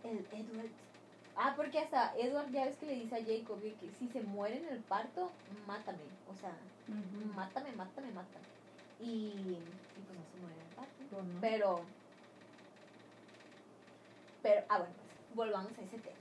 [0.04, 0.70] el Edward...
[1.38, 4.58] Ah, porque hasta Edward ya ves que le dice a Jacob que si se muere
[4.58, 5.32] en el parto,
[5.66, 6.00] mátame,
[6.30, 6.52] o sea,
[7.34, 8.46] mátame, mátame, mátame.
[9.00, 11.04] Y, y pues no se muere en el parto.
[11.10, 11.24] Pues.
[11.40, 11.82] Pero,
[14.44, 16.21] pero, ah, bueno, pues volvamos a ese tema.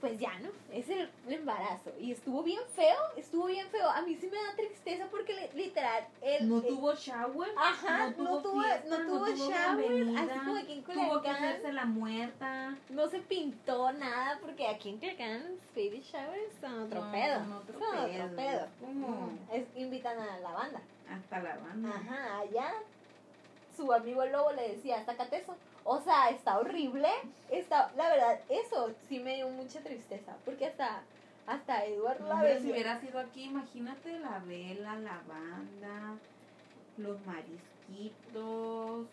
[0.00, 0.50] Pues ya, ¿no?
[0.72, 1.90] Es el, el embarazo.
[1.98, 3.88] Y estuvo bien feo, estuvo bien feo.
[3.90, 8.10] A mí sí me da tristeza porque li- literal, el, no el- tuvo shower Ajá,
[8.16, 11.44] no tuvo, fiesta, no tuvo bienvenida, shower, así como aquí en tuvo que Culiacán.
[11.44, 16.82] hacerse la muerta No se pintó nada porque aquí en Culiacán los baby showers son
[16.84, 17.34] otro No, pedo.
[17.40, 18.24] son otro son pedo.
[18.24, 18.66] otro pedo.
[18.80, 19.30] ¿Cómo?
[19.52, 20.80] Es, invitan a la banda.
[21.10, 22.72] hasta la banda Ajá, allá
[23.76, 25.56] su amigo el lobo le decía, sácate eso.
[25.84, 27.08] O sea, está horrible.
[27.50, 30.36] Está, la verdad, eso sí me dio mucha tristeza.
[30.44, 31.02] Porque hasta,
[31.46, 36.16] hasta Eduardo la Hombre, si hubiera sido aquí, imagínate la vela, la banda,
[36.96, 39.06] los marisquitos,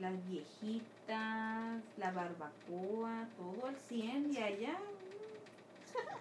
[0.00, 4.76] las viejitas, la barbacoa, todo al 100 y allá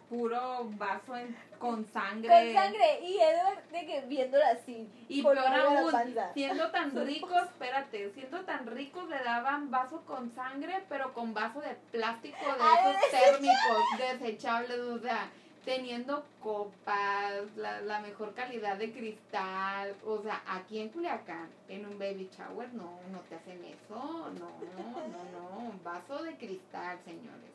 [0.09, 2.27] puro vaso en- con sangre.
[2.29, 2.99] Con sangre.
[3.01, 4.89] Y Edward de que viéndolo así.
[5.07, 10.83] Y peor aún, siendo tan ricos, espérate, siendo tan ricos le daban vaso con sangre,
[10.89, 15.29] pero con vaso de plástico de Ah, esos térmicos desechables, o sea,
[15.63, 21.97] teniendo copas, la, la mejor calidad de cristal, o sea, aquí en Culiacán, en un
[21.97, 27.54] baby shower, no, no te hacen eso, no, no, no, vaso de cristal, señores.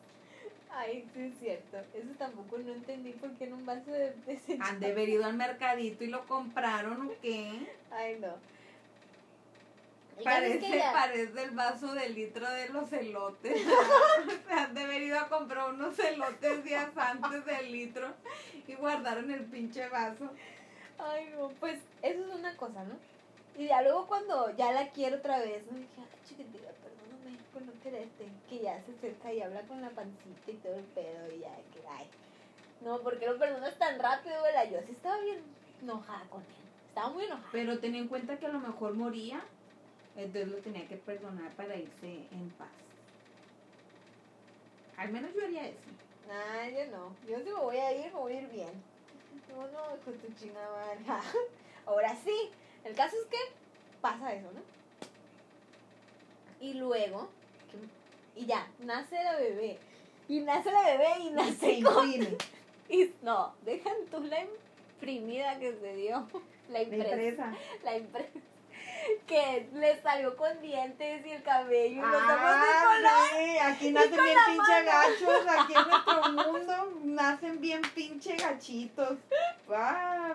[0.73, 1.79] Ay, sí es cierto.
[1.95, 4.65] Eso tampoco no entendí por qué en un vaso de desechable.
[4.65, 7.67] Han de haber ido al mercadito y lo compraron o qué.
[7.91, 8.35] Ay, no.
[10.23, 13.63] Parece, ya- parece el vaso de litro de los elotes.
[13.63, 18.13] Se han de haber ido a comprar unos elotes días antes del litro
[18.69, 20.31] y guardaron el pinche vaso.
[20.99, 22.95] Ay, no, pues eso es una cosa, ¿no?
[23.57, 27.00] Y ya luego cuando ya la quiero otra vez, me dije, ay, chiquitita, perdóname
[27.65, 28.29] por no quererte.
[28.49, 31.55] Que ya se acerca y habla con la pancita y todo el pedo y ya,
[31.73, 32.07] que ay.
[32.81, 34.65] No, ¿por qué lo perdonas tan rápido, abuela?
[34.65, 35.43] Yo sí estaba bien
[35.83, 36.49] enojada con él.
[36.89, 37.49] Estaba muy enojada.
[37.53, 39.43] Pero ten en cuenta que a lo mejor moría,
[40.17, 42.69] entonces lo tenía que perdonar para irse en paz.
[44.97, 45.89] Al menos yo haría eso.
[46.31, 47.17] Ay, yo no.
[47.29, 48.83] Yo si me voy a ir, me voy a ir bien.
[49.51, 51.23] No, no, de tu chingada madre.
[51.87, 52.51] Ahora sí.
[52.85, 53.39] El caso es que
[54.01, 54.61] pasa eso, ¿no?
[56.61, 57.31] Y luego,
[58.41, 59.79] y ya, nace la bebé.
[60.29, 62.11] Y nace la bebé y nace con...
[62.89, 66.27] Y, no, dejan tú la imprimida que se dio.
[66.71, 67.09] La impresa.
[67.11, 67.55] empresa.
[67.85, 68.39] La impresa.
[69.27, 73.29] Que le salió con dientes y el cabello y los ojos de Ah, color.
[73.31, 79.19] sí, aquí nacen con bien pinche gachos, aquí en nuestro mundo nacen bien pinche gachitos.
[79.73, 80.35] Ah,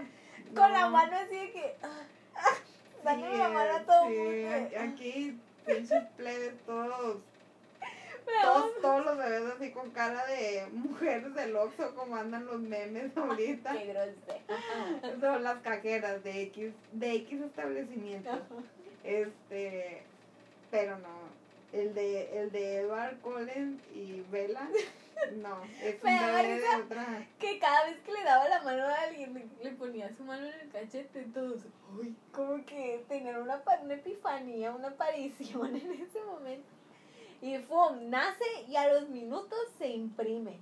[0.55, 0.89] Con la no.
[0.91, 1.75] mano así de que.
[1.83, 2.01] ah,
[2.37, 2.55] ah,
[3.03, 4.77] dándole Sí, la mano a todo sí, mundo.
[4.79, 7.17] aquí- pinches plebes todos,
[8.41, 13.15] todos, todos los bebés así con cara de mujeres del Oxxo como andan los memes
[13.15, 13.73] ahorita.
[13.73, 14.11] Qué.
[15.19, 18.39] Son las cajeras de X, de X establecimientos.
[19.03, 20.03] Este,
[20.71, 21.29] pero no,
[21.71, 24.67] el de, el de Edward Collins y Bella,
[25.35, 27.27] no, es un bebé de otra.
[27.39, 30.45] Que cada vez que le daba la mano a alguien, le, le ponía su mano
[30.47, 31.61] en el cachete todos.
[31.97, 36.74] Uy, como que tener una, una epifanía, una aparición en ese momento.
[37.45, 38.09] Y ¡fum!
[38.09, 40.57] Nace y a los minutos se imprime.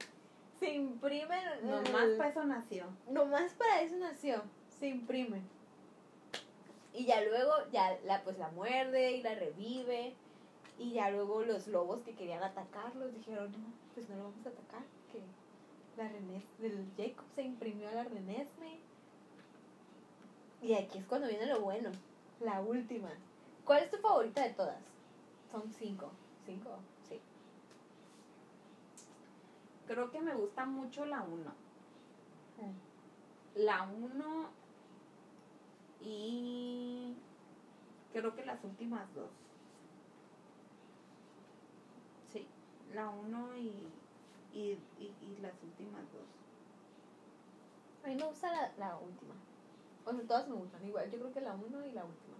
[0.59, 1.37] Se imprime.
[1.63, 2.85] Nomás el- para eso nació.
[3.09, 4.43] Nomás para eso nació.
[4.79, 5.41] Se imprime.
[6.91, 10.13] Y ya luego, ya la pues la muerde y la revive.
[10.77, 14.49] Y ya luego los lobos que querían atacarlos dijeron, no, pues no lo vamos a
[14.49, 15.21] atacar, que
[15.95, 18.79] la Renes, el Jacob se imprimió a la Renesme.
[20.61, 21.91] Y aquí es cuando viene lo bueno,
[22.41, 23.09] la última.
[23.63, 24.81] ¿Cuál es tu favorita de todas?
[25.49, 26.11] Son cinco.
[26.45, 26.79] ¿Cinco?
[27.07, 27.19] Sí.
[29.87, 31.63] Creo que me gusta mucho la 1.
[33.55, 34.49] La 1
[36.01, 37.13] y
[38.11, 39.29] creo que las últimas dos.
[42.31, 42.47] Sí,
[42.93, 43.73] la 1 y,
[44.53, 46.27] y, y, y las últimas dos.
[48.03, 49.35] A mí me gusta la, la última.
[50.05, 51.09] O sea, todas me gustan igual.
[51.09, 52.37] Yo creo que la uno y la última.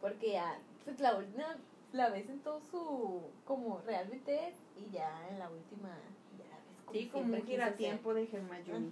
[0.00, 1.56] Porque ya, pues la última
[1.92, 3.22] la ves en todo su.
[3.44, 4.56] como realmente es.
[4.76, 5.88] Y ya en la última
[6.38, 8.90] ya la ves como Sí, como un giratiempo de Hermione.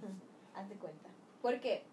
[0.55, 1.09] Haz de cuenta.
[1.41, 1.83] Porque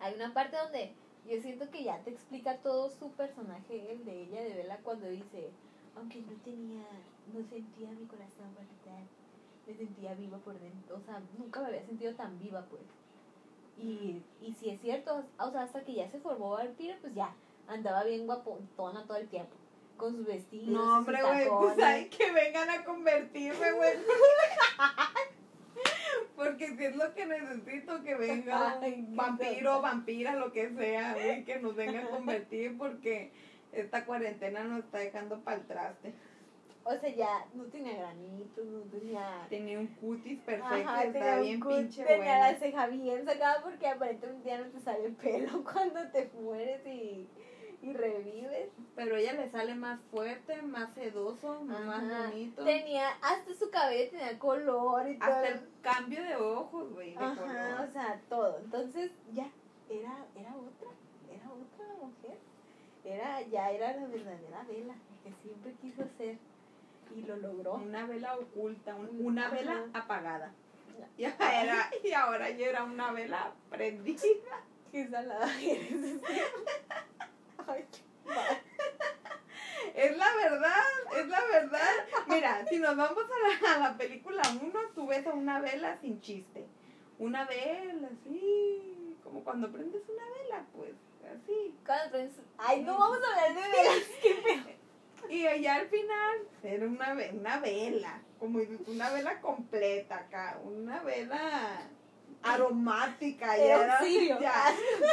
[0.00, 0.92] hay una parte donde
[1.28, 5.08] yo siento que ya te explica todo su personaje, el de ella, de Bella, cuando
[5.08, 5.50] dice,
[5.96, 6.84] aunque no tenía,
[7.32, 9.02] no sentía mi corazón palpitar,
[9.66, 10.96] me sentía viva por dentro.
[10.96, 12.82] O sea, nunca me había sentido tan viva, pues.
[13.76, 17.34] Y, y si es cierto, o sea, hasta que ya se formó vampiro, pues ya
[17.68, 19.54] andaba bien guapotona todo el tiempo.
[19.98, 20.68] Con sus vestidos.
[20.68, 23.94] No, hombre, güey, pues hay que vengan a convertirme, güey.
[26.36, 29.88] Porque si es lo que necesito, que venga Ay, un vampiro, tonta.
[29.90, 33.32] vampira, lo que sea, güey, que nos venga a convertir porque
[33.72, 36.14] esta cuarentena nos está dejando para el traste.
[36.84, 39.46] O sea, ya no tenía granitos, no tenía...
[39.50, 42.52] Tenía un cutis perfecto, Ajá, tenía está un bien pinche Tenía buena.
[42.52, 47.28] la ceja bien sacada porque aparentemente ya no te sale pelo cuando te mueres y,
[47.82, 48.70] y revives.
[48.96, 52.64] Pero ella le sale más fuerte, más sedoso, más bonito.
[52.64, 55.28] Tenía, hasta su cabello tenía color y todo.
[55.30, 57.88] Hasta el cambio de ojos, güey, de Ajá, color.
[57.88, 58.58] o sea, todo.
[58.58, 59.48] Entonces, ya,
[59.88, 60.88] era, era otra,
[61.32, 62.38] era otra mujer.
[63.04, 66.36] Era, ya era la verdadera vela que siempre quiso ser
[67.16, 67.74] y lo logró.
[67.74, 69.54] Una vela oculta, un- una Ajá.
[69.54, 70.52] vela apagada.
[71.16, 74.20] Y ahora, y ahora ya era una vela prendida.
[74.92, 76.20] Qué salada eres.
[77.68, 78.62] Ay, qué mal.
[79.94, 80.82] Es la verdad,
[81.18, 81.88] es la verdad.
[82.28, 85.98] Mira, si nos vamos a la, a la película 1, tú ves a una vela
[86.00, 86.66] sin chiste.
[87.18, 90.92] Una vela, así, como cuando prendes una vela, pues,
[91.34, 91.74] así.
[91.84, 94.04] Cuando prendes- Ay, no vamos a hablar de velas.
[94.22, 94.78] Qué feo.
[95.30, 101.02] Y allá al final era una, ve- una vela, como una vela completa acá, una
[101.02, 101.88] vela
[102.42, 103.56] aromática.
[103.56, 104.00] ya Era
[104.40, 104.64] ya-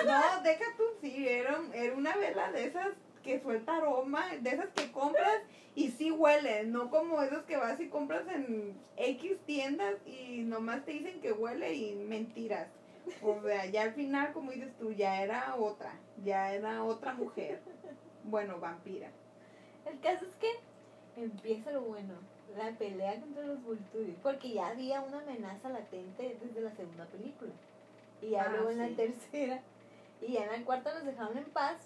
[0.06, 2.90] no, deja tú sí, era, era una vela de esas
[3.24, 5.42] que suelta aroma, de esas que compras
[5.74, 10.86] y sí huele, no como esos que vas y compras en X tiendas y nomás
[10.86, 12.68] te dicen que huele y mentiras.
[13.22, 17.62] O sea, ya al final, como dices tú, ya era otra, ya era otra mujer.
[18.24, 19.10] Bueno, vampira.
[19.86, 22.16] El caso es que empieza lo bueno,
[22.58, 27.52] la pelea contra los Volturi, porque ya había una amenaza latente desde la segunda película.
[28.22, 28.90] Y ya Ah, luego en sí.
[28.92, 29.62] la tercera,
[30.22, 31.78] y ya en la cuarta los dejaron en paz,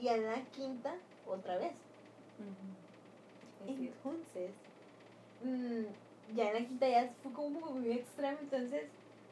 [0.00, 0.94] y en la quinta
[1.26, 1.74] otra vez.
[3.66, 4.50] Entonces,
[5.42, 8.84] mm, ya en la quinta ya fue como muy extremo, entonces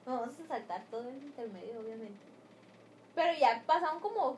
[0.06, 2.18] vamos a saltar todo el intermedio, obviamente.
[3.14, 4.36] Pero ya pasaron como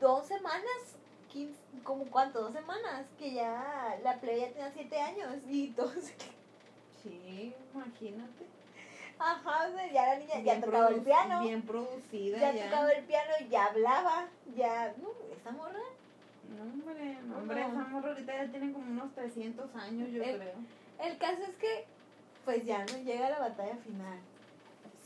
[0.00, 0.96] dos semanas,
[1.32, 6.14] 15, como cuánto, dos semanas, que ya la plebe ya tenía siete años y entonces,
[7.02, 8.44] Sí, imagínate.
[9.18, 12.64] ajá, o sea, ya la niña ya Bien tocaba el piano, Bien producida ya, ya.
[12.70, 15.78] tocaba el piano, ya hablaba, ya, no, esa morra,
[16.56, 17.68] No, hombre, no, hombre, No.
[17.68, 20.54] esa morra ahorita ya tiene como unos 300 años, yo El- creo.
[20.98, 21.86] El caso es que,
[22.44, 24.18] pues ya no llega la batalla final.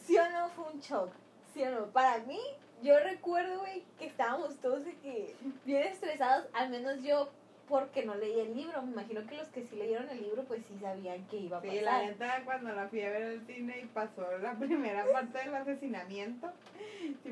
[0.05, 1.11] ¿Sí o no fue un shock?
[1.53, 1.87] ¿Sí o no?
[1.93, 2.41] Para mí,
[2.83, 5.35] yo recuerdo, güey, que estábamos todos de que
[5.65, 7.31] bien estresados, al menos yo,
[7.69, 8.83] porque no leí el libro.
[8.83, 11.63] Me imagino que los que sí leyeron el libro, pues sí sabían que iba a
[11.63, 12.07] Sí, la pasar.
[12.09, 16.53] neta, cuando la fui a ver al cine y pasó la primera parte del asesinamiento,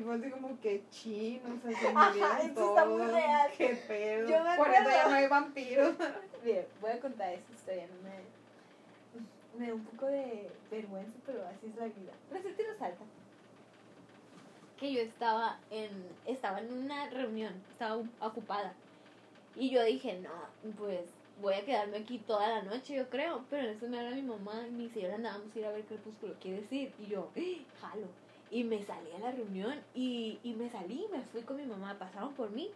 [0.03, 3.51] fue así como que chin, o sea, se Ajá, esto está muy real.
[3.57, 4.27] qué pedo.
[4.29, 5.95] Yo me Por eso ya no hay vampiros.
[6.43, 8.33] Bien, voy a contar esta historia, no me...
[9.55, 12.11] Me da un poco de vergüenza, pero así es la vida.
[12.31, 13.03] Resulta y resalta
[14.83, 15.89] que yo estaba en,
[16.25, 18.73] estaba en una reunión, estaba ocupada.
[19.55, 20.29] Y yo dije, no,
[20.77, 21.05] pues
[21.41, 23.45] voy a quedarme aquí toda la noche, yo creo.
[23.49, 25.71] Pero en eso me habla mi mamá y me dice, ahora vamos a ir a
[25.71, 26.91] ver Crepúsculo, ¿quieres ir?
[26.99, 28.07] Y yo, "Ah, jalo.
[28.51, 31.97] Y me salí a la reunión y, y me salí, me fui con mi mamá,
[31.97, 32.69] pasaron por mí.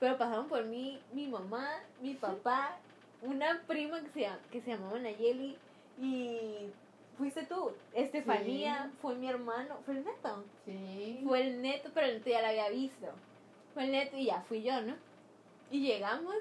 [0.00, 1.68] Pero pasaron por mí mi mamá,
[2.00, 2.78] mi papá,
[3.20, 5.54] una prima que se, que se llamaba Nayeli
[6.00, 6.72] y
[7.16, 8.96] fuiste tú, Estefanía, Sí.
[9.00, 10.44] fue mi hermano, fue el neto.
[10.64, 11.20] Sí.
[11.26, 13.06] Fue el neto, pero el neto ya la había visto.
[13.74, 14.94] Fue el neto y ya fui yo, ¿no?
[15.70, 16.34] Y llegamos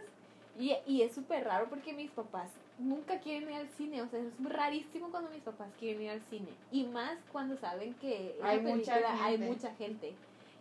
[0.60, 4.02] y, y es súper raro porque mis papás nunca quieren ir al cine.
[4.02, 6.50] O sea, es rarísimo cuando mis papás quieren ir al cine.
[6.72, 9.48] Y más cuando saben que Hay mucha película hay gente.
[9.48, 10.14] mucha gente.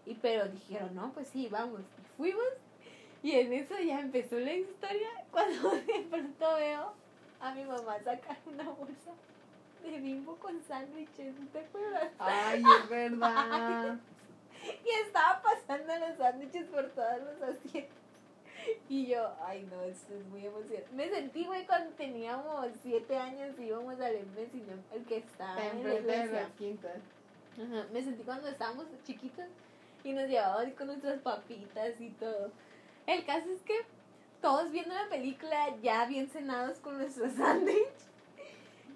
[0.06, 1.80] Y pero dijeron, no, pues sí, vamos.
[1.80, 2.44] Y fuimos.
[3.22, 5.08] Y en eso ya empezó la historia.
[5.32, 6.92] Cuando de pronto veo
[7.40, 9.10] a mi mamá sacar una bolsa
[9.82, 11.34] de bimbo con sándwiches.
[11.38, 12.10] ¿no ¿Te acuerdas?
[12.18, 13.98] Ay, es verdad.
[14.62, 17.96] Y estaba pasando los sándwiches por todos los asientos.
[18.90, 20.92] Y yo, ay no, esto es muy emocionante.
[20.92, 24.62] Me sentí, güey, cuando teníamos siete años y íbamos al MSI,
[24.94, 26.98] el que está Está en la de quintas.
[27.54, 29.46] Ajá, Me sentí cuando estábamos chiquitos
[30.04, 32.50] y nos llevaban con nuestras papitas y todo.
[33.06, 33.80] El caso es que
[34.40, 38.10] todos viendo la película ya bien cenados con nuestro sándwich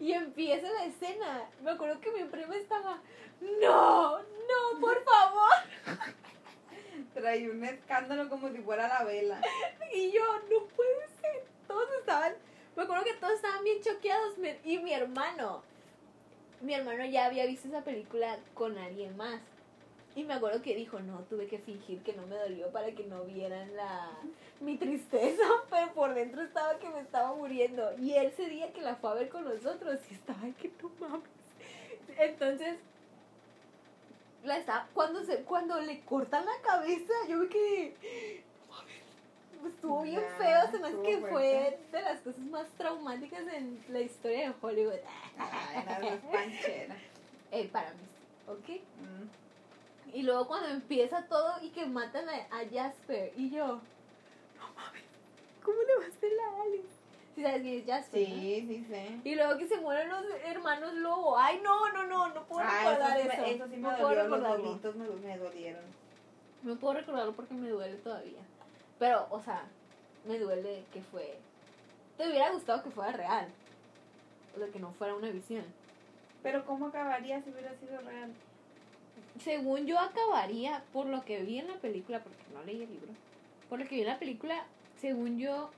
[0.01, 1.49] y empieza la escena.
[1.63, 3.01] Me acuerdo que mi prima estaba,
[3.41, 5.51] no, no, por favor.
[7.15, 9.41] Trae un escándalo como si fuera la vela.
[9.93, 11.45] Y yo, no puede ser.
[11.67, 12.35] Todos estaban,
[12.77, 14.35] me acuerdo que todos estaban bien choqueados.
[14.65, 15.63] Y mi hermano,
[16.61, 19.41] mi hermano ya había visto esa película con alguien más.
[20.17, 23.05] Y me acuerdo que dijo, no, tuve que fingir que no me dolió para que
[23.05, 24.11] no vieran la
[24.61, 27.97] mi tristeza, pero por dentro estaba que me estaba muriendo.
[27.99, 30.91] Y él ese día que la fue a ver con nosotros, y estaba que no
[31.01, 31.29] mames.
[32.17, 32.79] Entonces,
[34.45, 37.95] la estaba, cuando se, cuando le cortan la cabeza, yo me quedé,
[39.69, 41.29] estuvo bien feo, se me hace que fuerte.
[41.31, 44.95] fue de las cosas más traumáticas en la historia de Hollywood.
[45.39, 46.97] Ay, era panchera.
[47.51, 48.03] Eh, para mí,
[48.49, 48.81] ¿ok?
[49.01, 49.44] Mm.
[50.15, 55.03] Y luego cuando empieza todo y que matan a, a Jasper, y yo, no mames,
[55.63, 56.95] ¿cómo le va a hacer la Alice?
[57.35, 58.21] ¿Sí sabes quién es Jasper?
[58.29, 58.35] no?
[58.37, 59.21] Sí, sí, sí.
[59.25, 61.37] Y luego que se mueren los hermanos Lobo.
[61.37, 63.35] Ay, no, no, no, no puedo Ah, recordar eso, eso.
[63.35, 65.83] sí me, eso sí me no puedo dolió, los lobitos me, me dolieron.
[66.63, 68.41] No puedo recordarlo porque me duele todavía.
[69.01, 69.65] Pero, o sea,
[70.27, 71.37] me duele que fue.
[72.17, 73.49] Te hubiera gustado que fuera real.
[74.55, 75.65] O sea, que no fuera una visión.
[76.45, 78.33] Pero ¿cómo acabaría si hubiera sido real?
[79.45, 83.13] Según yo acabaría, por lo que vi en la película, porque no leí el libro,
[83.69, 84.65] por lo que vi en la película,
[84.97, 85.71] según yo,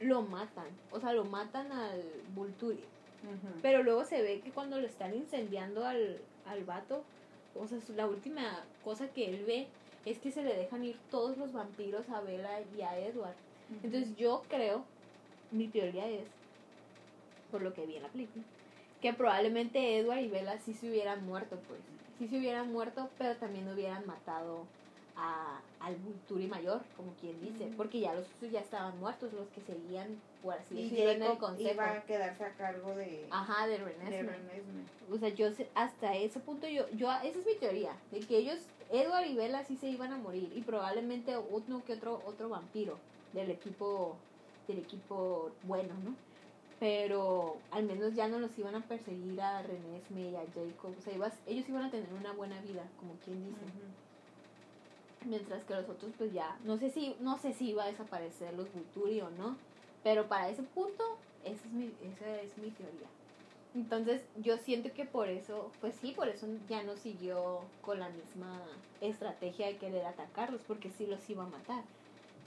[0.00, 0.66] lo matan.
[0.90, 2.02] O sea, lo matan al
[2.34, 2.84] Vulturi.
[3.62, 7.02] Pero luego se ve que cuando lo están incendiando al, al vato,
[7.56, 9.66] o sea, la última cosa que él ve
[10.04, 13.34] es que se le dejan ir todos los vampiros a Bella y a Edward.
[13.82, 14.84] Entonces yo creo,
[15.50, 16.26] mi teoría es,
[17.50, 18.44] por lo que vi en la película,
[19.00, 21.80] que probablemente Edward y Bella sí se hubieran muerto, pues.
[22.18, 24.64] Sí se hubieran muerto, pero también hubieran matado
[25.18, 27.70] a, al Vulturi mayor, como quien dice.
[27.76, 31.38] Porque ya los otros ya estaban muertos, los que seguían, por así decirlo, en el
[31.38, 31.70] consejo.
[31.70, 33.78] iba a quedarse a cargo de, Ajá, de.
[33.78, 34.62] Renesmee.
[35.12, 38.58] O sea, yo hasta ese punto yo, yo, esa es mi teoría, de que ellos,
[38.90, 42.98] Edward y Bella sí se iban a morir y probablemente uno que otro, otro vampiro
[43.32, 44.16] del equipo,
[44.66, 46.14] del equipo bueno, ¿no?
[46.80, 51.00] Pero al menos ya no los iban a perseguir a Renesmee y a Jacob, o
[51.02, 53.66] sea, ibas- ellos iban a tener una buena vida, como quien dice.
[55.26, 58.54] Mientras que los otros pues ya, no sé si, no sé si iba a desaparecer
[58.54, 59.56] los Vulturi o no,
[60.04, 61.02] pero para ese punto,
[61.44, 63.08] esa es mi, esa es mi teoría.
[63.74, 68.08] Entonces yo siento que por eso, pues sí, por eso ya no siguió con la
[68.08, 68.62] misma
[69.00, 71.82] estrategia de querer atacarlos, porque sí los iba a matar.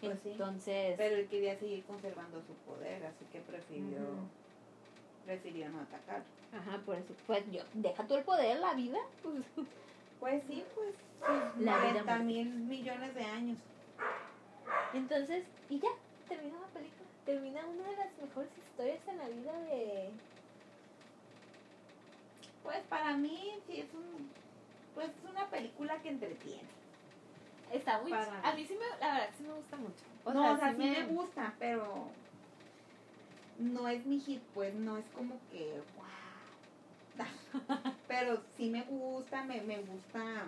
[0.02, 0.32] Pues sí.
[0.32, 4.00] Entonces, Pero él quería seguir conservando su poder, así que prefirió,
[5.26, 6.24] prefirió no atacar.
[6.52, 9.44] ajá, por eso, pues yo, deja tú el poder, la vida, pues,
[10.20, 10.94] Pues sí, pues
[11.58, 13.58] La vida 90 mil millones de años.
[14.94, 15.90] Entonces, y ya,
[16.30, 17.10] termina la película.
[17.26, 20.10] Termina una de las mejores historias en la vida de...
[22.64, 24.30] Pues para mí sí es un,
[24.94, 26.81] pues es una película que entretiene.
[27.72, 28.12] Está muy...
[28.12, 30.06] Para- A mí sí me, la verdad, sí me gusta mucho.
[30.24, 31.04] O no, sea, o sea, sí sí me...
[31.08, 32.14] gusta, pero
[33.60, 36.06] no es mi hit, pues no es como que wow.
[38.08, 40.46] pero sí me gusta, me, me gusta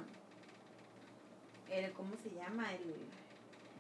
[1.68, 2.74] el, ¿cómo se llama?
[2.74, 3.10] El,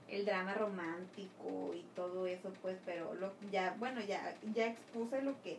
[0.08, 5.42] el drama romántico y todo eso, pues, pero lo, ya, bueno, ya, ya expuse lo
[5.42, 5.58] que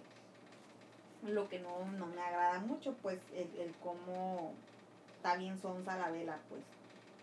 [1.22, 4.52] lo que no, no me agrada mucho, pues, el, el cómo
[5.16, 6.62] está bien sonsa la vela, pues.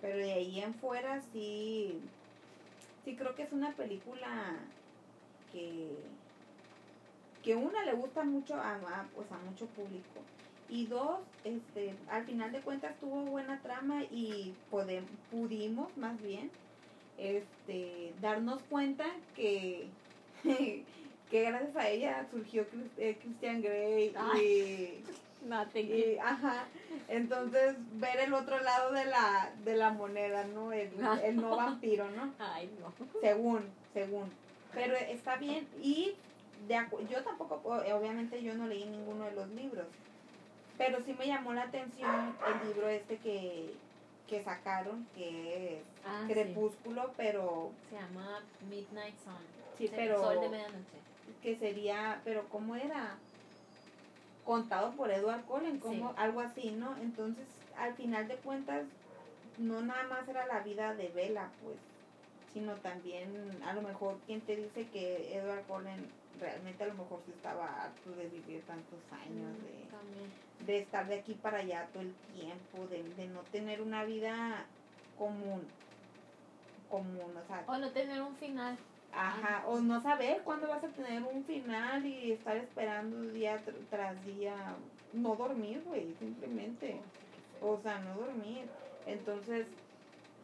[0.01, 2.01] Pero de ahí en fuera sí,
[3.05, 4.57] sí creo que es una película
[5.51, 5.89] que,
[7.43, 10.21] que una le gusta mucho a, a, pues a mucho público.
[10.67, 16.49] Y dos, este, al final de cuentas tuvo buena trama y pode- pudimos más bien
[17.17, 19.89] este, darnos cuenta que,
[20.43, 22.65] que gracias a ella surgió
[22.97, 25.03] eh, Christian Grey y,
[25.81, 26.65] Y, ajá,
[27.07, 30.71] entonces ver el otro lado de la, de la moneda, ¿no?
[30.71, 30.91] El,
[31.23, 32.33] el no vampiro, ¿no?
[32.39, 32.93] Ay, no.
[33.21, 34.31] Según, según.
[34.73, 35.67] Pero está bien.
[35.81, 36.13] Y
[36.67, 36.79] de
[37.09, 39.87] yo tampoco, o- obviamente yo no leí ninguno de los libros.
[40.77, 43.73] Pero sí me llamó la atención el libro este que,
[44.27, 46.33] que sacaron, que es Ah, sí.
[46.33, 48.39] Crepúsculo, pero Se llama
[48.69, 49.33] Midnight Sun.
[49.77, 51.01] Sí, pero- Sol de medianoche.
[51.43, 53.17] que sería, pero ¿cómo era?
[54.43, 56.15] Contado por Edward Cullen, como Sí.
[56.17, 56.97] algo así, ¿no?
[56.97, 58.87] Entonces, al final de cuentas,
[59.57, 61.77] no nada más era la vida de Bella, pues,
[62.51, 67.21] sino también, a lo mejor, quien te dice que Edward Cullen realmente a lo mejor
[67.25, 70.31] sí estaba harto de vivir tantos años, Mm, de, También.
[70.65, 74.65] de estar de aquí para allá todo el tiempo, de, de no tener una vida
[75.17, 75.61] común,
[76.89, 78.77] común, o sea, O no tener un final.
[79.13, 83.89] Ajá, o no saber cuándo vas a tener un final y estar esperando día tr-
[83.89, 87.13] tras día, no dormir, güey, simplemente.
[87.57, 88.77] O sea, no dormir.
[89.03, 89.77] Entonces,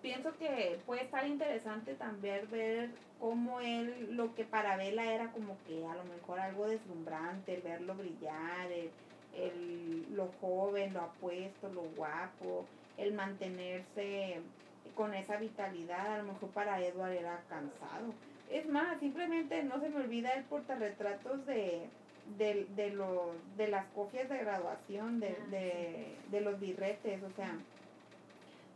[0.02, 5.64] pienso que puede estar interesante también ver cómo él, lo que para Vela era como
[5.64, 8.98] que a lo mejor algo deslumbrante, el verlo brillar, el,
[9.32, 14.54] el- lo joven, lo apuesto, lo guapo, el mantenerse
[14.94, 18.24] con esa vitalidad, a lo mejor para Edward era cansado.
[18.48, 23.92] Es más, simplemente no se me olvida el portarretratos de, de, de, los, de las
[23.92, 27.70] copias de graduación, de, Ah, de, de los birretes, o sea,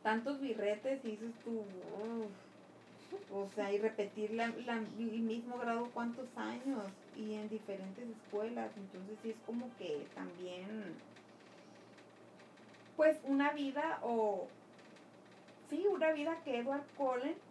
[0.02, 2.38] tantos birretes y dices tú, "Uf".
[3.28, 8.78] o sea, y repetir la, la- el mismo grado cuántos años y en diferentes escuelas,
[8.78, 11.08] entonces sí es como que también,
[12.96, 14.58] pues una vida o,
[15.70, 17.42] sí, una vida que Edward Cullen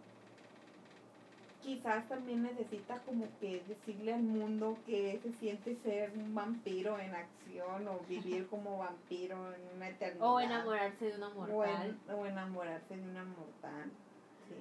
[1.61, 7.13] quizás también necesita como que decirle al mundo que se siente ser un vampiro en
[7.13, 10.27] acción o vivir como vampiro en una eternidad.
[10.27, 11.99] O enamorarse de una mortal.
[12.09, 13.91] O, en- o enamorarse de una mortal.
[14.49, 14.55] Sí,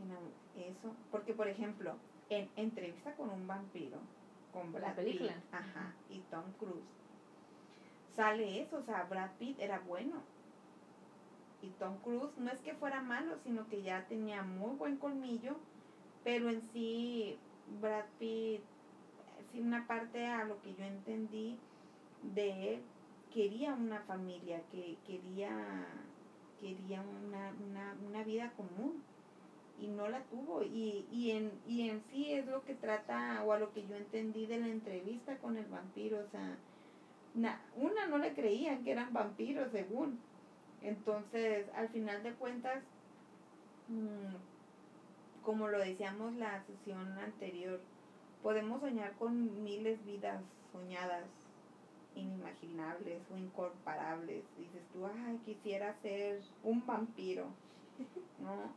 [0.00, 0.94] Oh sí, eso.
[1.10, 1.96] Porque, por ejemplo,
[2.28, 3.98] en Entrevista con un vampiro,
[4.52, 5.34] con La Brad película.
[5.34, 6.84] Pitt, ajá, y Tom Cruise,
[8.14, 10.22] sale eso, o sea, Brad Pitt era bueno.
[11.60, 15.68] Y Tom Cruise no es que fuera malo, sino que ya tenía muy buen colmillo,
[16.22, 18.62] pero en sí Brad Pitt,
[19.50, 21.66] sí una parte a lo que yo entendí
[22.20, 22.92] de él,
[23.30, 26.12] quería una familia, que quería,
[26.56, 29.06] quería una, una, una vida común
[29.76, 33.52] y no la tuvo y, y, en, y en sí es lo que trata o
[33.52, 36.64] a lo que yo entendí de la entrevista con el vampiro, o sea,
[37.32, 40.29] na- una no le creían que eran vampiros según,
[40.82, 42.82] entonces al final de cuentas,
[43.88, 44.34] mm,
[45.44, 47.80] como lo decíamos la sesión anterior,
[48.42, 51.24] podemos soñar con miles vidas soñadas
[52.14, 54.44] inimaginables o incomparables.
[54.58, 57.46] Dices tú, ay, quisiera ser un vampiro,
[58.40, 58.72] ¿no?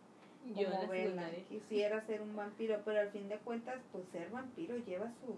[0.55, 4.29] Yo Como la Bella, quisiera ser un vampiro, pero al fin de cuentas, pues ser
[4.29, 5.37] vampiro lleva sus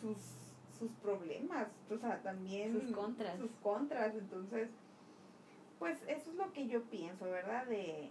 [0.00, 0.16] sus
[0.78, 3.38] sus problemas, o sea, también Sus contras.
[3.38, 4.68] sus contras, entonces,
[5.82, 7.66] pues eso es lo que yo pienso, ¿verdad?
[7.66, 8.08] De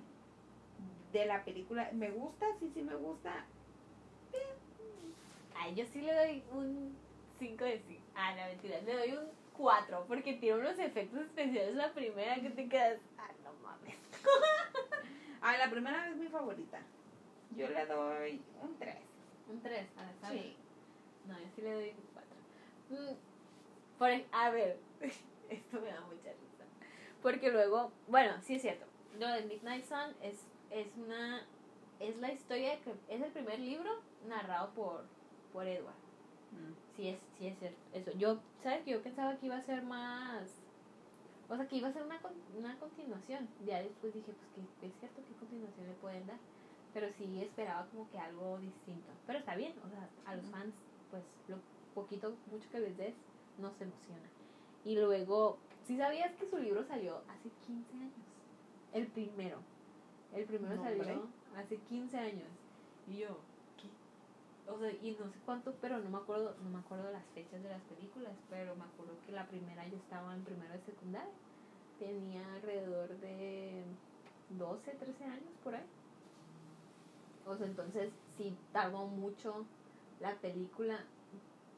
[1.14, 3.46] de la película, me gusta, sí, sí me gusta,
[5.56, 6.98] Ay, yo sí le doy un
[7.40, 8.02] 5 de 5.
[8.16, 8.82] Ah, no, mentira.
[8.82, 13.00] Le doy un 4 porque tiene unos efectos especiales la primera que te quedas.
[13.18, 13.96] Ah, no mames.
[15.42, 16.80] Ah, la primera es mi favorita.
[17.56, 18.96] Yo le doy un 3.
[19.50, 20.34] Un 3 a la saga.
[20.34, 20.56] Sí.
[21.26, 23.18] No, yo sí le doy un 4.
[23.98, 24.78] por, ej- a ver,
[25.50, 26.51] esto me da mucha risa.
[27.22, 28.86] Porque luego, bueno, sí es cierto.
[29.20, 31.46] Lo de Midnight Sun es, es una.
[32.00, 32.94] Es la historia que.
[33.10, 33.90] Es el primer libro
[34.28, 35.04] narrado por,
[35.54, 35.96] por Edward.
[36.96, 37.80] Sí es, sí es cierto.
[37.94, 38.12] Eso.
[38.18, 38.86] Yo, ¿sabes?
[38.86, 40.50] Yo pensaba que iba a ser más.
[41.48, 42.20] O sea, que iba a ser una,
[42.58, 43.48] una continuación.
[43.66, 46.38] Ya después dije, pues que es cierto que continuación le pueden dar.
[46.94, 49.12] Pero sí esperaba como que algo distinto.
[49.28, 50.74] Pero está bien, o sea, a los fans,
[51.10, 51.58] pues lo
[51.94, 53.14] poquito, mucho que les des,
[53.58, 54.30] nos emociona.
[54.84, 58.14] Y luego, ¿sí sabías que su libro salió hace 15 años?
[58.94, 59.58] El primero.
[60.36, 62.48] El primero No, salió hace 15 años.
[63.08, 63.40] Y yo,
[63.78, 64.72] ¿qué?
[64.72, 67.62] O sea, y no sé cuánto, pero no me acuerdo, no me acuerdo las fechas
[67.64, 71.34] de las películas, pero me acuerdo que la primera yo estaba en primero de secundaria.
[72.00, 73.84] Tenía alrededor de
[74.58, 75.86] 12, 13 años por ahí.
[77.46, 79.66] O sea, entonces sí tardó mucho
[80.20, 81.00] la película.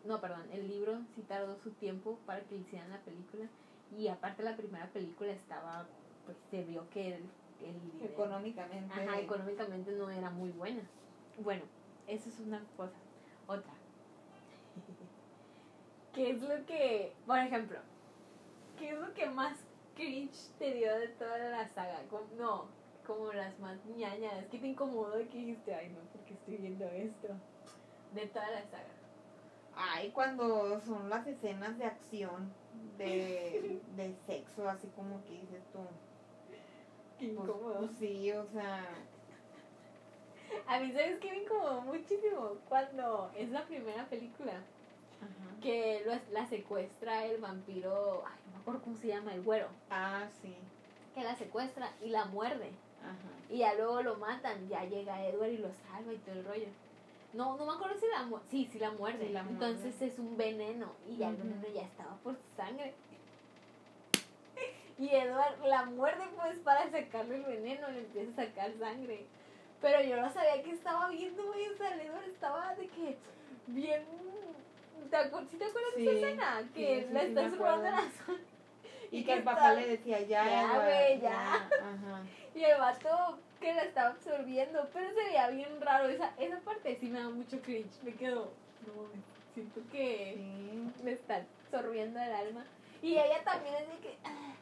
[0.06, 3.48] No, perdón, el libro sí tardó su tiempo para que hicieran la película.
[3.98, 5.86] Y aparte la primera película estaba,
[6.26, 7.24] pues se vio que el,
[7.62, 8.94] el Económicamente.
[8.94, 10.82] Ajá, económicamente no era muy buena.
[11.38, 11.64] Bueno,
[12.08, 12.96] eso es una cosa.
[13.48, 13.72] Otra.
[16.14, 17.80] ¿Qué es lo que, por ejemplo,
[18.78, 19.58] qué es lo que más
[19.96, 22.00] cringe te dio de toda la saga?
[22.10, 22.66] Como- no,
[23.06, 24.46] como las más ñañas.
[24.52, 27.30] ¿Qué te incomodó que dijiste, ay no, porque estoy viendo esto?
[28.14, 28.93] De toda la saga.
[29.76, 32.52] Ay, cuando son las escenas de acción,
[32.98, 35.80] de, de sexo, así como que dices tú.
[37.20, 37.80] Qué pues, incómodo.
[37.80, 38.86] pues sí, o sea.
[40.68, 42.58] A mí, ¿sabes qué me incomodó muchísimo?
[42.70, 45.60] Cuando es la primera película Ajá.
[45.62, 49.68] que lo- la secuestra el vampiro, ay, no me acuerdo cómo se llama, el güero,
[49.90, 50.56] Ah, sí.
[51.16, 52.70] que la secuestra y la muerde.
[53.02, 53.34] Ajá.
[53.50, 56.68] Y ya luego lo matan, ya llega Edward y lo salva y todo el rollo.
[57.34, 58.46] No, no me acuerdo si la muerde.
[58.52, 59.26] Sí, sí la muerde.
[59.28, 59.54] Sí la muerde.
[59.66, 62.94] Entonces es un veneno y ya el veneno ya estaba por su sangre.
[65.00, 69.26] Y Edward la muerde pues para sacarle el veneno, le empieza a sacar sangre.
[69.82, 71.68] Pero yo no sabía que estaba viendo, güey.
[71.68, 73.18] O sea, Edward estaba de que
[73.68, 74.06] bien...
[75.10, 76.70] ¿Te acuerdas, ¿sí te acuerdas Sí, de esa escena?
[76.76, 77.84] Que está me surrando acuerdo.
[77.92, 78.44] la sangre.
[79.12, 81.54] Y que el está- papá le decía, ya, Ya, güey, ya.
[81.56, 82.24] Ajá.
[82.56, 86.10] Y el vato que la estaba absorbiendo, pero se veía bien raro.
[86.10, 88.04] Esa, esa parte sí me da mucho cringe.
[88.04, 88.52] Me quedo,
[88.86, 88.94] no
[89.54, 90.92] siento que Sí.
[91.04, 92.66] me está absorbiendo el alma.
[93.02, 94.18] Y ella también es de que.
[94.26, 94.54] ah,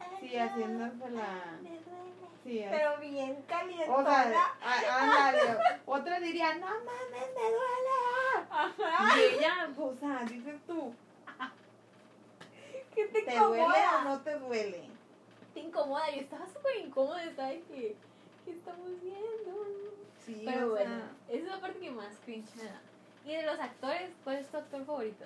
[0.00, 1.58] ah, Sí, no, haciéndose la.
[1.62, 2.20] me duele.
[2.44, 2.64] Sí.
[2.70, 3.88] Pero bien caliente.
[3.90, 4.32] O sea,
[4.62, 5.58] ándale.
[5.86, 8.46] Otra diría, no mames, me duele.
[8.50, 9.18] Ajá.
[9.18, 10.94] Y ella, o sea, dices tú,
[12.94, 13.56] ¿Qué te, ¿te incomoda?
[13.56, 14.84] duele o no te duele?
[15.54, 16.10] Te incomoda.
[16.10, 17.22] Yo estaba súper incómoda.
[17.24, 17.96] Estaba de
[18.50, 18.54] que.
[18.54, 19.66] ¿Qué estamos viendo?
[20.24, 22.80] Sí, Pero o bueno, sea, esa es la parte que más cringe me da.
[23.24, 25.24] Y de los actores, ¿cuál es tu actor favorito?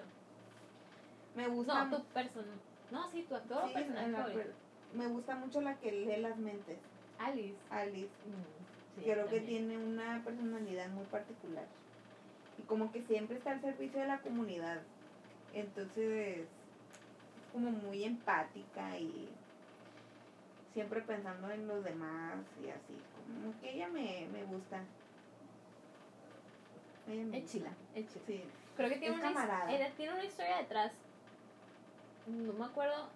[1.34, 1.84] me gusta.
[1.84, 2.52] No, tu persona.
[2.90, 4.54] No, sí, tu actor o sí, personaje favorito.
[4.94, 6.78] me gusta mucho la que lee las mentes,
[7.18, 7.56] Alice.
[7.70, 8.12] Alice.
[8.26, 11.66] Mm, sí, Creo que tiene una personalidad muy particular.
[12.58, 14.82] Y como que siempre está al servicio de la comunidad.
[15.52, 16.46] Entonces, es
[17.52, 19.28] como muy empática y
[20.72, 22.96] siempre pensando en los demás y así.
[23.60, 24.82] Que ella me, me gusta.
[27.08, 28.24] Ella me Es chila, es chila.
[28.26, 28.44] Sí.
[28.76, 29.30] Creo que tiene Es una,
[29.70, 30.92] era- tiene una historia detrás.
[32.26, 33.08] No me acuerdo,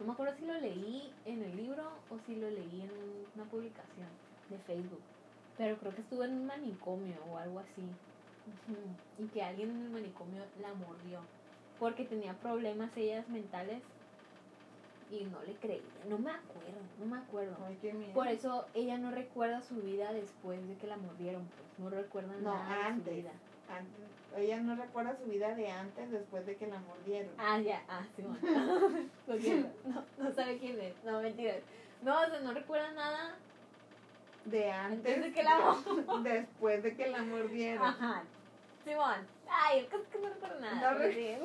[0.00, 3.26] no me acuerdo si lo leí en el libro o si lo leí en un-
[3.34, 4.08] una publicación
[4.50, 5.00] de Facebook.
[5.56, 7.82] Pero creo que estuvo en un manicomio o algo así.
[9.18, 11.20] Y que alguien en el manicomio la mordió.
[11.78, 13.82] Porque tenía problemas ellas mentales.
[15.10, 15.82] Y no le creía.
[16.08, 17.56] No me acuerdo, no me acuerdo.
[17.66, 18.12] Ay, qué miedo.
[18.12, 21.78] Por eso ella no recuerda su vida después de que la mordieron, pues.
[21.78, 23.32] No recuerda No, nada de su vida.
[23.68, 27.30] Antes- ella no recuerda su vida de antes, después de que la mordieron.
[27.38, 28.40] Ah, ya, ah, sí, bueno.
[29.86, 30.94] No, no sabe quién es.
[31.04, 31.62] No, mentiras.
[32.02, 33.36] No, o sea, no recuerda nada.
[34.44, 35.16] De antes.
[35.16, 35.76] Antes de que la
[36.22, 37.84] Después de que la mordieron.
[37.84, 38.24] Ajá.
[38.84, 39.26] Simón.
[39.48, 40.92] Ay, el caso que no recuerdo nada.
[40.92, 41.40] No re-.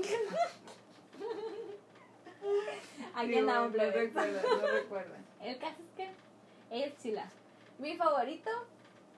[3.15, 5.17] Aquí andamos, bueno, no recuerda, no recuerda.
[5.41, 6.11] El caso es que
[6.75, 7.29] ella es chila.
[7.79, 8.49] Mi favorito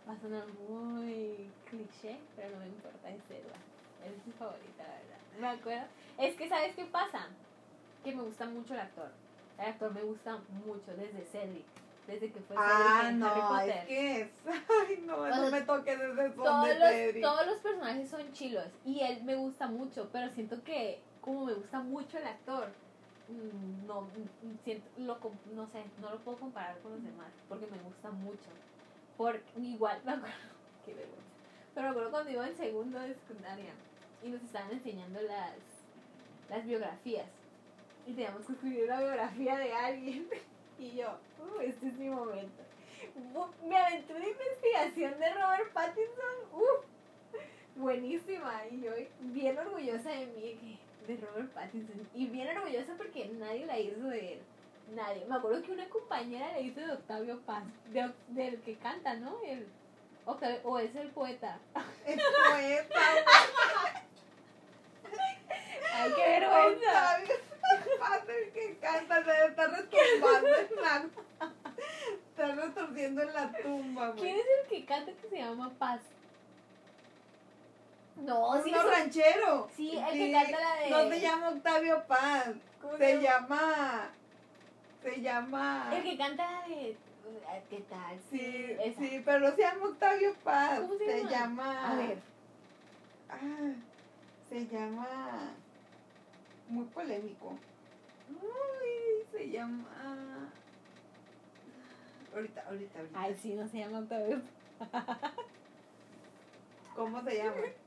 [0.07, 3.61] va a sonar muy cliché, pero no me importa, es Edward.
[4.05, 5.17] Él es mi favorita, la verdad.
[5.39, 5.85] Me acuerdo.
[6.17, 7.27] Es que, ¿sabes qué pasa?
[8.03, 9.09] Que me gusta mucho el actor.
[9.57, 11.65] El actor me gusta mucho desde Cedric.
[12.07, 13.77] Desde que fue Cedric Ah, en Harry no, Potter.
[13.77, 14.29] es que es.
[14.87, 17.23] Ay, no, O no me toques desde son todos de los, Cedric.
[17.23, 21.53] todos los personajes son chilos y él me gusta mucho, pero siento que como me
[21.53, 22.67] gusta mucho el actor,
[23.87, 25.17] no, mm, siento, lo,
[25.53, 28.49] no sé, no lo puedo comparar con los demás porque me gusta mucho.
[29.17, 30.35] Por, igual, me acuerdo,
[30.85, 31.23] qué vergüenza,
[31.73, 33.73] pero me acuerdo cuando iba en segundo de secundaria
[34.23, 35.55] y nos estaban enseñando las,
[36.49, 37.27] las biografías.
[38.05, 40.27] Y teníamos que escribir una biografía de alguien.
[40.79, 41.07] Y yo,
[41.39, 42.63] uh, este es mi momento.
[43.63, 50.55] Me aventé una investigación de Robert Pattinson, uh, buenísima, y yo bien orgullosa de mí,
[50.59, 54.39] que- de Robert Pattinson, y bien orgullosa porque nadie la hizo de él,
[54.95, 55.25] nadie.
[55.27, 59.37] Me acuerdo que una compañera le hizo de Octavio Paz, de, del que canta, ¿no?
[59.45, 59.67] El,
[60.25, 61.57] Octavio- o es el poeta.
[62.05, 62.15] Es
[62.51, 62.99] poeta,
[65.95, 67.17] Ay, qué vergüenza.
[67.19, 67.35] Octavio.
[67.99, 71.05] Padre que canta, se está retumbando en la.
[72.29, 74.21] Está retorciendo en la tumba, güey.
[74.21, 76.01] ¿Quién es el que canta que se llama Paz?
[78.23, 79.69] No, sí, Uno es- ranchero.
[79.75, 82.49] Sí, el que canta la de- No se llama Octavio Paz.
[82.81, 84.09] ¿cómo Se llama?
[85.01, 85.91] Se llama.
[85.93, 86.97] El que canta la de.
[87.69, 88.19] ¿Qué tal?
[88.29, 88.99] Sí, esa.
[89.01, 90.79] sí, pero no se llama Octavio Paz.
[90.79, 91.29] ¿Cómo se llama?
[91.31, 91.91] llama.
[91.91, 92.17] A ver.
[93.29, 93.73] Ah,
[94.49, 95.07] se llama.
[96.69, 97.57] Muy polémico.
[98.29, 100.49] Uy, se llama.
[102.33, 103.19] Ahorita, ahorita, ahorita.
[103.21, 104.41] Ay, sí, no se llama Octavio.
[106.95, 107.55] ¿Cómo se llama?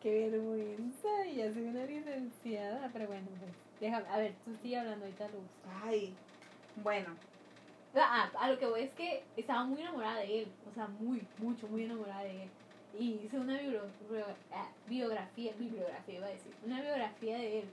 [0.00, 1.26] qué vergüenza.
[1.26, 2.90] Y ya soy una licenciada.
[2.92, 4.08] Pero bueno, pues, déjame.
[4.08, 5.44] A ver, tú sigue hablando ahorita, Luz.
[5.84, 6.14] Ay,
[6.76, 7.16] bueno,
[7.94, 10.48] Ah, a lo que voy es que estaba muy enamorada de él.
[10.70, 12.50] O sea, muy, mucho, muy enamorada de él.
[12.98, 13.82] Y hice una bio-
[14.52, 17.64] ah, biografía, bibliografía iba a decir, una biografía de él.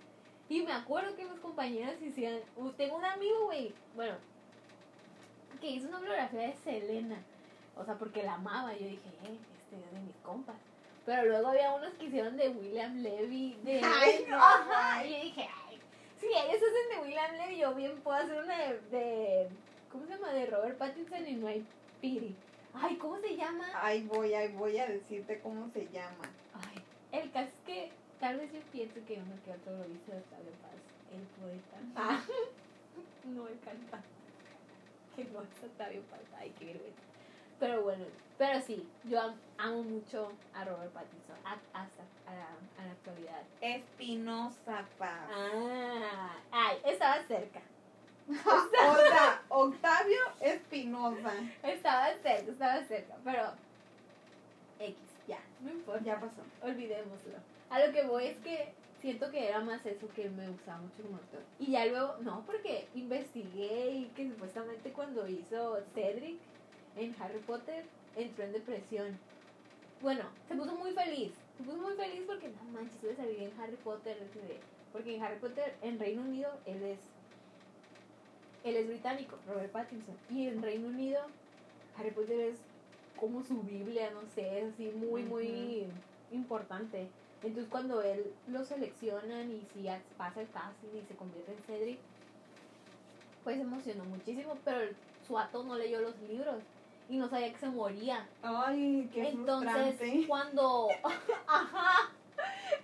[0.50, 4.16] Y me acuerdo que mis compañeras hicieran, uh, tengo un amigo, güey, bueno,
[5.60, 7.18] que hizo una biografía de Selena.
[7.76, 8.72] O sea, porque la amaba.
[8.74, 10.56] Yo dije, eh, este es de mis compas.
[11.06, 13.82] Pero luego había unos que hicieron de William Levy, de...
[13.84, 14.38] Ay, no.
[14.38, 15.80] Ajá, y yo dije, ay,
[16.20, 19.50] si ellos hacen de William Levy, yo bien puedo hacer una de, de
[19.92, 20.34] ¿cómo se llama?
[20.34, 21.66] De Robert Pattinson y no hay
[22.02, 22.36] piri.
[22.74, 23.66] Ay, ¿cómo se llama?
[23.76, 26.26] ahí voy, ahí voy a decirte cómo se llama.
[26.54, 30.12] Ay, el caso es que tal vez yo pienso que uno que otro lo dice
[30.12, 30.82] Octavio Paz,
[31.14, 31.78] el poeta.
[31.96, 32.22] Ah,
[33.26, 34.08] no el cantante.
[35.16, 36.20] Que no es Octavio Paz.
[36.38, 37.15] Ay, qué vergüenza.
[37.60, 38.06] Pero bueno,
[38.38, 42.48] pero sí, yo am- amo mucho a Robert Pattinson a- hasta a la,
[42.82, 43.42] a la actualidad.
[43.62, 45.30] Espinosa Paz.
[45.32, 47.62] Ah, ay, estaba cerca.
[48.28, 51.32] O sea, Octavio Espinosa.
[51.64, 53.44] Estaba cerca, estaba cerca, pero
[54.80, 54.96] X,
[55.28, 56.04] ya, no importa.
[56.04, 56.42] Ya pasó.
[56.64, 57.38] olvidémoslo.
[57.70, 61.04] A lo que voy es que siento que era más eso que me gustaba mucho
[61.04, 61.42] como actor.
[61.60, 66.40] Y ya luego, no, porque investigué y que supuestamente cuando hizo Cedric
[66.96, 67.86] en Harry Potter
[68.16, 69.18] entró en depresión.
[70.02, 71.34] Bueno, se puso muy feliz.
[71.58, 74.18] Se puso muy feliz porque no manches, voy a salir en Harry Potter.
[74.92, 77.00] Porque en Harry Potter, en Reino Unido, él es.
[78.64, 80.16] Él es británico, Robert Pattinson.
[80.30, 81.22] Y en Reino Unido,
[81.98, 82.60] Harry Potter es
[83.16, 85.88] como su Biblia, no sé, es así muy, muy
[86.32, 87.08] importante.
[87.44, 89.88] Entonces cuando él lo seleccionan y si
[90.18, 92.00] pasa el casting y se convierte en Cedric,
[93.44, 94.96] pues se emocionó muchísimo, pero el
[95.28, 96.64] suato no leyó los libros
[97.10, 98.28] y no sabía que se moría.
[98.42, 100.26] Ay, qué Entonces frustrante.
[100.28, 100.88] cuando...
[101.48, 102.12] Ajá.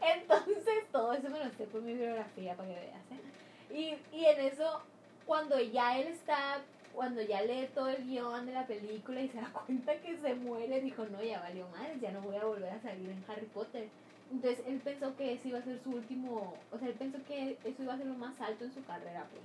[0.01, 3.11] Entonces todo eso me lo sé por mi biografía para que veas.
[3.11, 3.73] ¿eh?
[4.11, 4.81] Y, y en eso,
[5.25, 6.61] cuando ya él está,
[6.93, 10.35] cuando ya lee todo el guion de la película y se da cuenta que se
[10.35, 13.47] muere, dijo, no, ya valió madre, ya no voy a volver a salir en Harry
[13.47, 13.87] Potter.
[14.31, 17.57] Entonces él pensó que ese iba a ser su último, o sea, él pensó que
[17.63, 19.43] eso iba a ser lo más alto en su carrera, pues.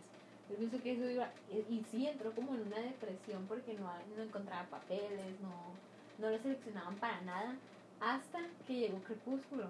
[0.51, 3.91] Él pensó que eso iba, y, y sí entró como en una depresión porque no,
[4.17, 5.75] no encontraba papeles, no,
[6.19, 7.57] no lo seleccionaban para nada,
[8.01, 9.69] hasta que llegó Crepúsculo.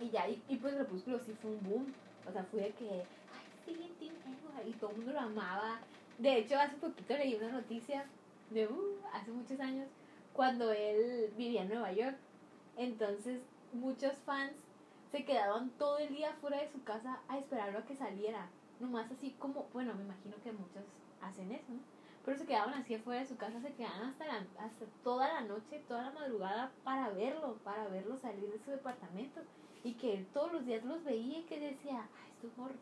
[0.00, 1.94] Y ya, y, y pues Crepúsculo sí fue un boom,
[2.28, 3.04] o sea, fue de que, ay,
[3.64, 3.76] sí,
[4.66, 5.80] y todo el mundo lo amaba.
[6.18, 8.06] De hecho, hace poquito leí una noticia
[8.50, 9.88] de, uh, hace muchos años,
[10.32, 12.16] cuando él vivía en Nueva York.
[12.76, 13.40] Entonces,
[13.72, 14.52] muchos fans
[15.12, 18.48] se quedaban todo el día fuera de su casa a esperarlo a que saliera.
[18.80, 20.84] Nomás así como, bueno, me imagino que muchos
[21.20, 21.80] hacen eso, ¿no?
[22.26, 25.42] Pero se quedaban así afuera de su casa, se quedaban hasta, la, hasta toda la
[25.42, 29.42] noche, toda la madrugada para verlo, para verlo salir de su departamento.
[29.84, 32.80] Y que él todos los días los veía y que decía, ay, estos morros.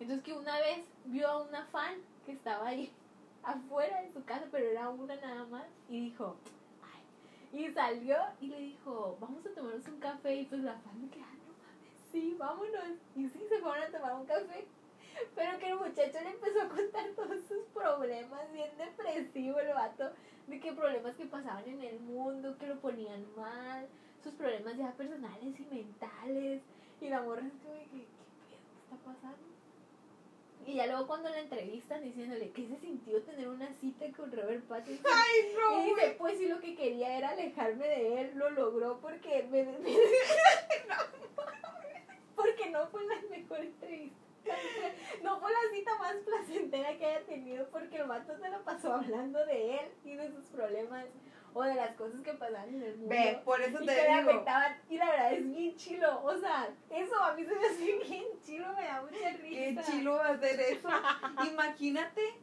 [0.00, 2.90] Entonces que una vez vio a una fan que estaba ahí
[3.42, 6.36] afuera de su casa, pero era una nada más, y dijo,
[6.82, 7.60] ay.
[7.60, 10.36] Y salió y le dijo, vamos a tomarnos un café.
[10.36, 12.98] Y pues la fan de que, ah, no mames, sí, vámonos.
[13.14, 14.66] Y sí, se fueron a tomar un café.
[15.34, 20.10] Pero que el muchacho le empezó a contar todos sus problemas, bien depresivo el vato,
[20.46, 23.86] de que problemas que pasaban en el mundo, que lo ponían mal,
[24.22, 26.62] sus problemas ya personales y mentales.
[27.00, 27.98] Y la morra es como de que, ¿qué
[28.48, 28.48] pedo?
[28.48, 29.46] ¿Qué está pasando?
[30.66, 34.64] Y ya luego cuando la entrevistan diciéndole que se sintió tener una cita con Robert
[34.64, 35.06] Pattinson.
[35.14, 38.98] Ay, no, Y dice, pues si lo que quería era alejarme de él, lo logró
[39.00, 39.78] porque me, me-
[42.34, 44.16] porque no fue la mejor entrevista.
[45.22, 48.94] No fue la cita más placentera que haya tenido porque el vato se lo pasó
[48.94, 51.04] hablando de él y de sus problemas
[51.54, 53.08] o de las cosas que pasaban en el mundo.
[53.14, 54.30] Ve, por eso y te que le digo.
[54.30, 54.76] afectaban.
[54.90, 56.22] Y la verdad es bien chilo.
[56.22, 59.82] O sea, eso a mí se me hace bien chilo, me da mucha risa.
[59.82, 60.88] Qué chilo va a hacer eso.
[61.50, 62.34] Imagínate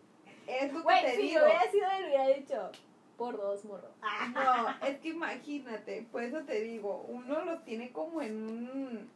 [0.48, 1.40] eso que Güey, te si digo.
[1.40, 2.72] yo hubiera sido él, hubiera dicho
[3.18, 3.90] por dos morro.
[4.34, 9.12] No, es que imagínate, por eso te digo, uno lo tiene como en un...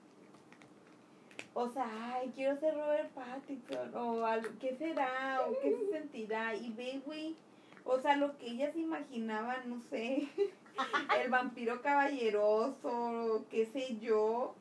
[1.59, 5.41] O sea, ay, quiero ser Robert Pattinson, o algo, ¿qué será?
[5.47, 6.53] ¿O qué se sentirá?
[6.53, 7.35] Y ve, güey,
[7.83, 10.27] o sea, lo que ellas imaginaban, no sé,
[11.19, 14.53] el vampiro caballeroso, qué sé yo,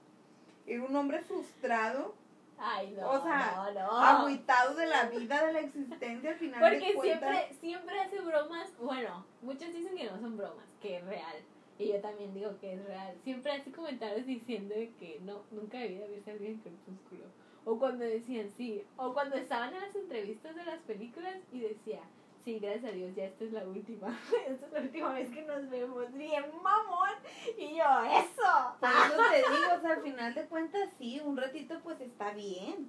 [0.66, 2.14] era un hombre frustrado,
[2.58, 3.98] Ay, no, O sea, no, no.
[3.98, 7.30] agüitado de la vida, de la existencia, al final de Porque cuentas.
[7.30, 8.70] siempre, siempre hace bromas.
[8.80, 11.36] Bueno, muchos dicen que no son bromas, que es real.
[11.78, 13.14] Y yo también digo que es real.
[13.22, 17.24] Siempre hace comentarios diciendo de que no, nunca debía haber salido en Crepúsculo.
[17.64, 18.82] O cuando decían sí.
[18.96, 22.00] O cuando estaban en las entrevistas de las películas y decía,
[22.46, 24.16] Sí, gracias a Dios, ya esta es la última.
[24.48, 26.12] esta es la última vez que nos vemos.
[26.12, 27.10] Bien, mamón.
[27.58, 28.76] Y yo, eso.
[28.78, 32.88] Por eso te digo, al final de cuentas, sí, un ratito pues está bien.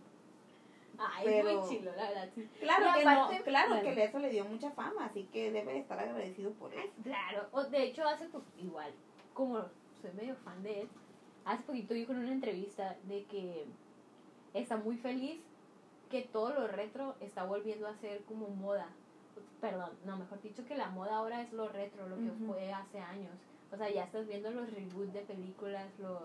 [0.99, 2.29] Ay, Pero- muy chilo, la verdad.
[2.33, 2.49] Sí.
[2.59, 3.83] Claro que aparte, no, claro bueno.
[3.95, 6.91] que eso le dio mucha fama, así que debe de estar agradecido por eso.
[7.03, 8.91] Claro, o de hecho hace po- igual,
[9.33, 9.59] como
[10.01, 10.89] soy medio fan de él,
[11.45, 13.65] hace poquito dijo en una entrevista de que
[14.53, 15.39] está muy feliz
[16.09, 18.89] que todo lo retro está volviendo a ser como moda.
[19.61, 22.99] Perdón, no, mejor dicho que la moda ahora es lo retro, lo que fue hace
[22.99, 23.33] años.
[23.71, 26.21] O sea, ya estás viendo los reboots de películas, los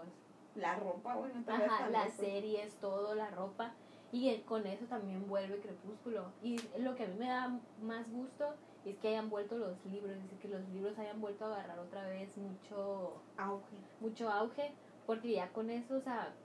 [0.54, 2.22] La ropa, bueno, Ajá, las loco.
[2.22, 3.74] series, todo, la ropa.
[4.14, 6.36] Y con eso también vuelve Crepúsculo.
[6.40, 10.18] Y lo que a mí me da más gusto es que hayan vuelto los libros.
[10.20, 13.90] Dice que los libros hayan vuelto a agarrar otra vez mucho, Auge.
[13.98, 14.78] mucho auge.
[15.06, 16.44] Porque ya con eso, o sea,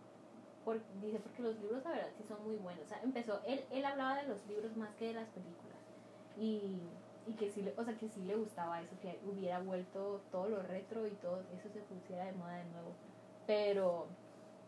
[0.64, 2.86] por- dice, porque los libros, la verdad, sí son muy buenos.
[2.86, 5.90] O sea, empezó, él, él hablaba de los libros más que de las películas.
[6.34, 10.50] Y, y que sí, o sea, que sí le gustaba eso, que hubiera vuelto todo
[10.50, 13.02] lo retro y todo eso se pusiera de moda de nuevo.
[13.46, 14.22] Pero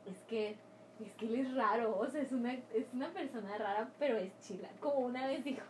[0.03, 0.68] es que,
[1.05, 4.31] es que él es raro, o sea, es una, es una persona rara, pero es
[4.41, 4.69] chila.
[4.79, 5.61] Como una vez dijo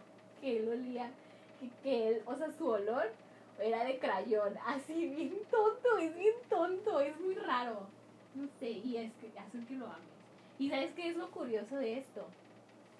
[0.41, 1.11] que él olía,
[1.59, 3.11] que, que él, o sea, su olor
[3.59, 7.87] era de crayón, así bien tonto, es bien tonto, es muy raro.
[8.35, 10.19] No sé, y es que hace que lo ames.
[10.57, 12.25] ¿Y sabes qué es lo curioso de esto?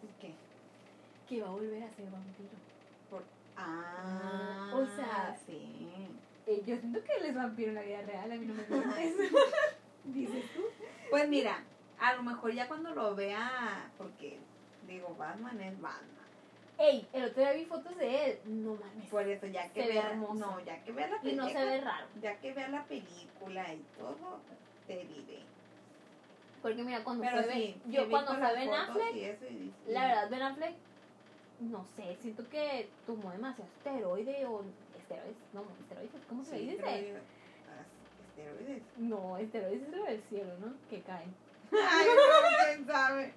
[0.04, 0.34] ¿Y qué?
[1.28, 2.50] Que va a volver a ser vampiro.
[3.62, 5.62] Ah, o sea, sí.
[6.48, 8.64] Eh, yo siento que él es vampiro en la vida real, a mí no me
[8.70, 9.18] gusta eso.
[10.06, 10.62] Dices tú.
[11.10, 11.64] Pues mira,
[12.02, 14.40] a lo mejor ya cuando lo vea, porque
[14.88, 16.16] digo, Batman es Batman.
[16.78, 18.40] Ey, el otro día vi fotos de él.
[18.46, 19.10] No mames.
[19.10, 21.66] Por eso, ya que Se vea, no, ya que vea la Y película, no se
[21.66, 22.08] ve raro.
[22.22, 24.40] ya que vea la película y todo,
[24.88, 25.40] te diré.
[26.62, 29.92] Porque mira, cuando Pero fue sí, yo cuando fue Ben Affleck, y eso y- y-
[29.92, 30.76] la verdad Ben Affleck,
[31.62, 34.64] no sé, siento que tomó demasiado esteroide o
[34.98, 36.84] esteroides, no, esteroides, ¿cómo se sí, dice?
[37.68, 37.84] ah,
[38.30, 38.84] esteroides.
[38.98, 40.74] No, esteroides es lo del cielo, ¿no?
[40.90, 41.34] Que caen.
[41.72, 43.34] Ay, no, quién sabe.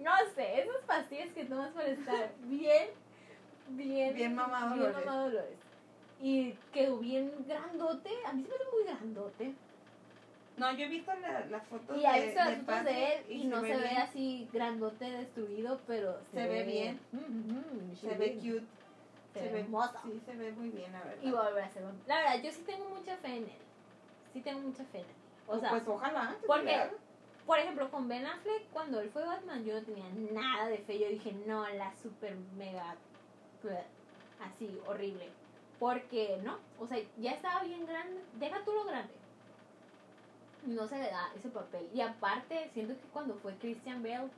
[0.00, 2.88] No sé, esas pastillas que tomas para estar bien,
[3.70, 5.06] bien, Bien mamado bien Dolores.
[5.06, 5.58] mamado Dolores.
[6.20, 9.54] Y quedó bien grandote, a mí se me hace muy grandote.
[10.56, 13.24] No, yo he visto la- las fotos Y de, hay visto las fotos de él
[13.28, 13.96] y, no se, ve bien.
[13.98, 17.00] así grandote destruido, pero Se ve bien.
[17.12, 18.64] Mhm, Se ve cute.
[19.34, 19.98] Se, ve hermoso.
[20.04, 21.22] Sí, se ve muy bien, la verdad.
[21.22, 22.04] Y volver a ser vampiro.
[22.08, 23.58] La verdad, yo sí tengo mucha fe en él.
[24.32, 25.10] Sí tengo mucha fe en él.
[25.46, 26.36] O sea, pues ojalá.
[26.40, 26.90] que porque-.
[27.48, 30.98] Por ejemplo, con Ben Affleck, cuando él fue Batman, yo no tenía nada de fe.
[30.98, 32.94] Yo dije, no, la super mega.
[34.38, 35.30] Así, horrible.
[35.78, 36.58] Porque, ¿no?
[36.78, 38.22] O sea, ya estaba bien grande.
[38.34, 39.14] Deja tú lo grande.
[40.66, 41.88] No se le da ese papel.
[41.94, 44.28] Y aparte, siento que cuando fue Christian Bale,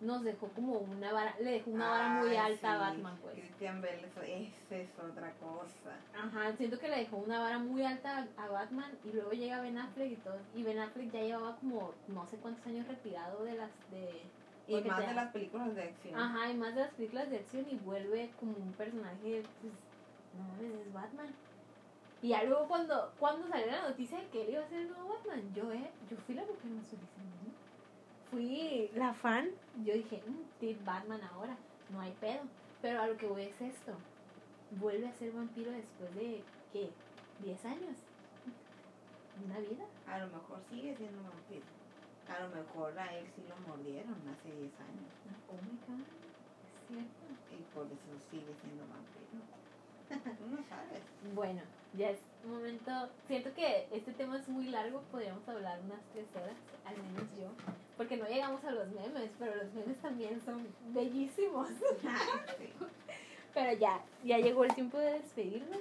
[0.00, 1.34] nos dejó como una vara.
[1.40, 3.34] Le dejó una vara muy alta a Batman, pues.
[3.34, 5.96] Christian Bale, eso, esa es otra cosa.
[6.14, 9.78] Ajá, siento que le dejó una vara muy alta a Batman y luego llega Ben
[9.78, 10.38] Affleck y todo.
[10.54, 14.22] Y Ben Affleck ya llevaba como no sé cuántos años retirado de las de
[14.66, 16.18] Y más te- de las películas de acción.
[16.18, 19.72] Ajá, y más de las películas de acción y vuelve como un personaje, pues,
[20.34, 21.34] no es Batman.
[22.22, 24.88] Y ya luego cuando, cuando salió la noticia de que él iba a ser el
[24.88, 27.53] nuevo Batman, yo, eh, yo fui la mujer más feliz del mundo.
[28.34, 29.46] Fui la fan.
[29.84, 31.56] Yo dije, mm, Team Batman ahora,
[31.90, 32.42] no hay pedo.
[32.82, 33.92] Pero a lo que voy es esto.
[34.72, 36.90] Vuelve a ser vampiro después de, ¿qué?
[37.44, 37.96] ¿10 años?
[39.44, 39.84] ¿Una vida?
[40.08, 41.62] A lo mejor sigue siendo vampiro.
[42.26, 45.14] A lo mejor a él sí lo mordieron hace 10 años.
[45.46, 46.02] Oh my god,
[46.66, 47.24] es cierto.
[47.54, 49.30] Y por eso sigue siendo vampiro.
[50.50, 51.02] No sabes.
[51.36, 51.62] Bueno,
[51.96, 52.10] ya
[52.44, 53.08] es momento.
[53.26, 57.48] Siento que este tema es muy largo, podríamos hablar unas tres horas, al menos yo.
[57.96, 61.68] Porque no llegamos a los memes, pero los memes también son bellísimos.
[63.54, 65.78] Pero ya, ya llegó el tiempo de despedirnos.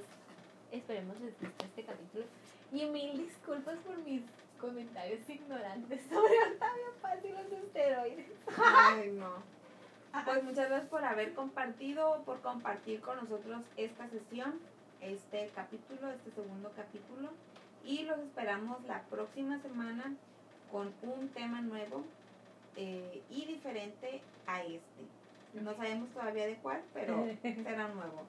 [0.71, 2.25] Esperemos les guste este capítulo.
[2.71, 4.21] Y mil disculpas por mis
[4.61, 8.27] comentarios ignorantes sobre Octavia Paz y los esteroides.
[8.63, 9.41] Ay, no.
[10.25, 14.59] Pues muchas gracias por haber compartido, por compartir con nosotros esta sesión,
[15.03, 17.29] este capítulo, este segundo capítulo.
[17.85, 20.15] Y los esperamos la próxima semana
[20.71, 22.03] con un tema nuevo
[22.75, 25.03] eh, y diferente a este.
[25.53, 28.23] No sabemos todavía de cuál, pero será nuevo.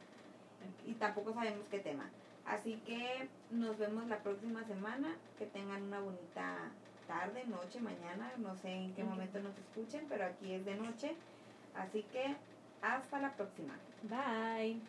[0.86, 2.10] Y tampoco sabemos qué tema.
[2.44, 5.16] Así que nos vemos la próxima semana.
[5.38, 6.70] Que tengan una bonita
[7.06, 8.32] tarde, noche, mañana.
[8.38, 11.14] No sé en qué momento nos escuchen, pero aquí es de noche.
[11.74, 12.36] Así que
[12.82, 13.78] hasta la próxima.
[14.02, 14.80] Bye.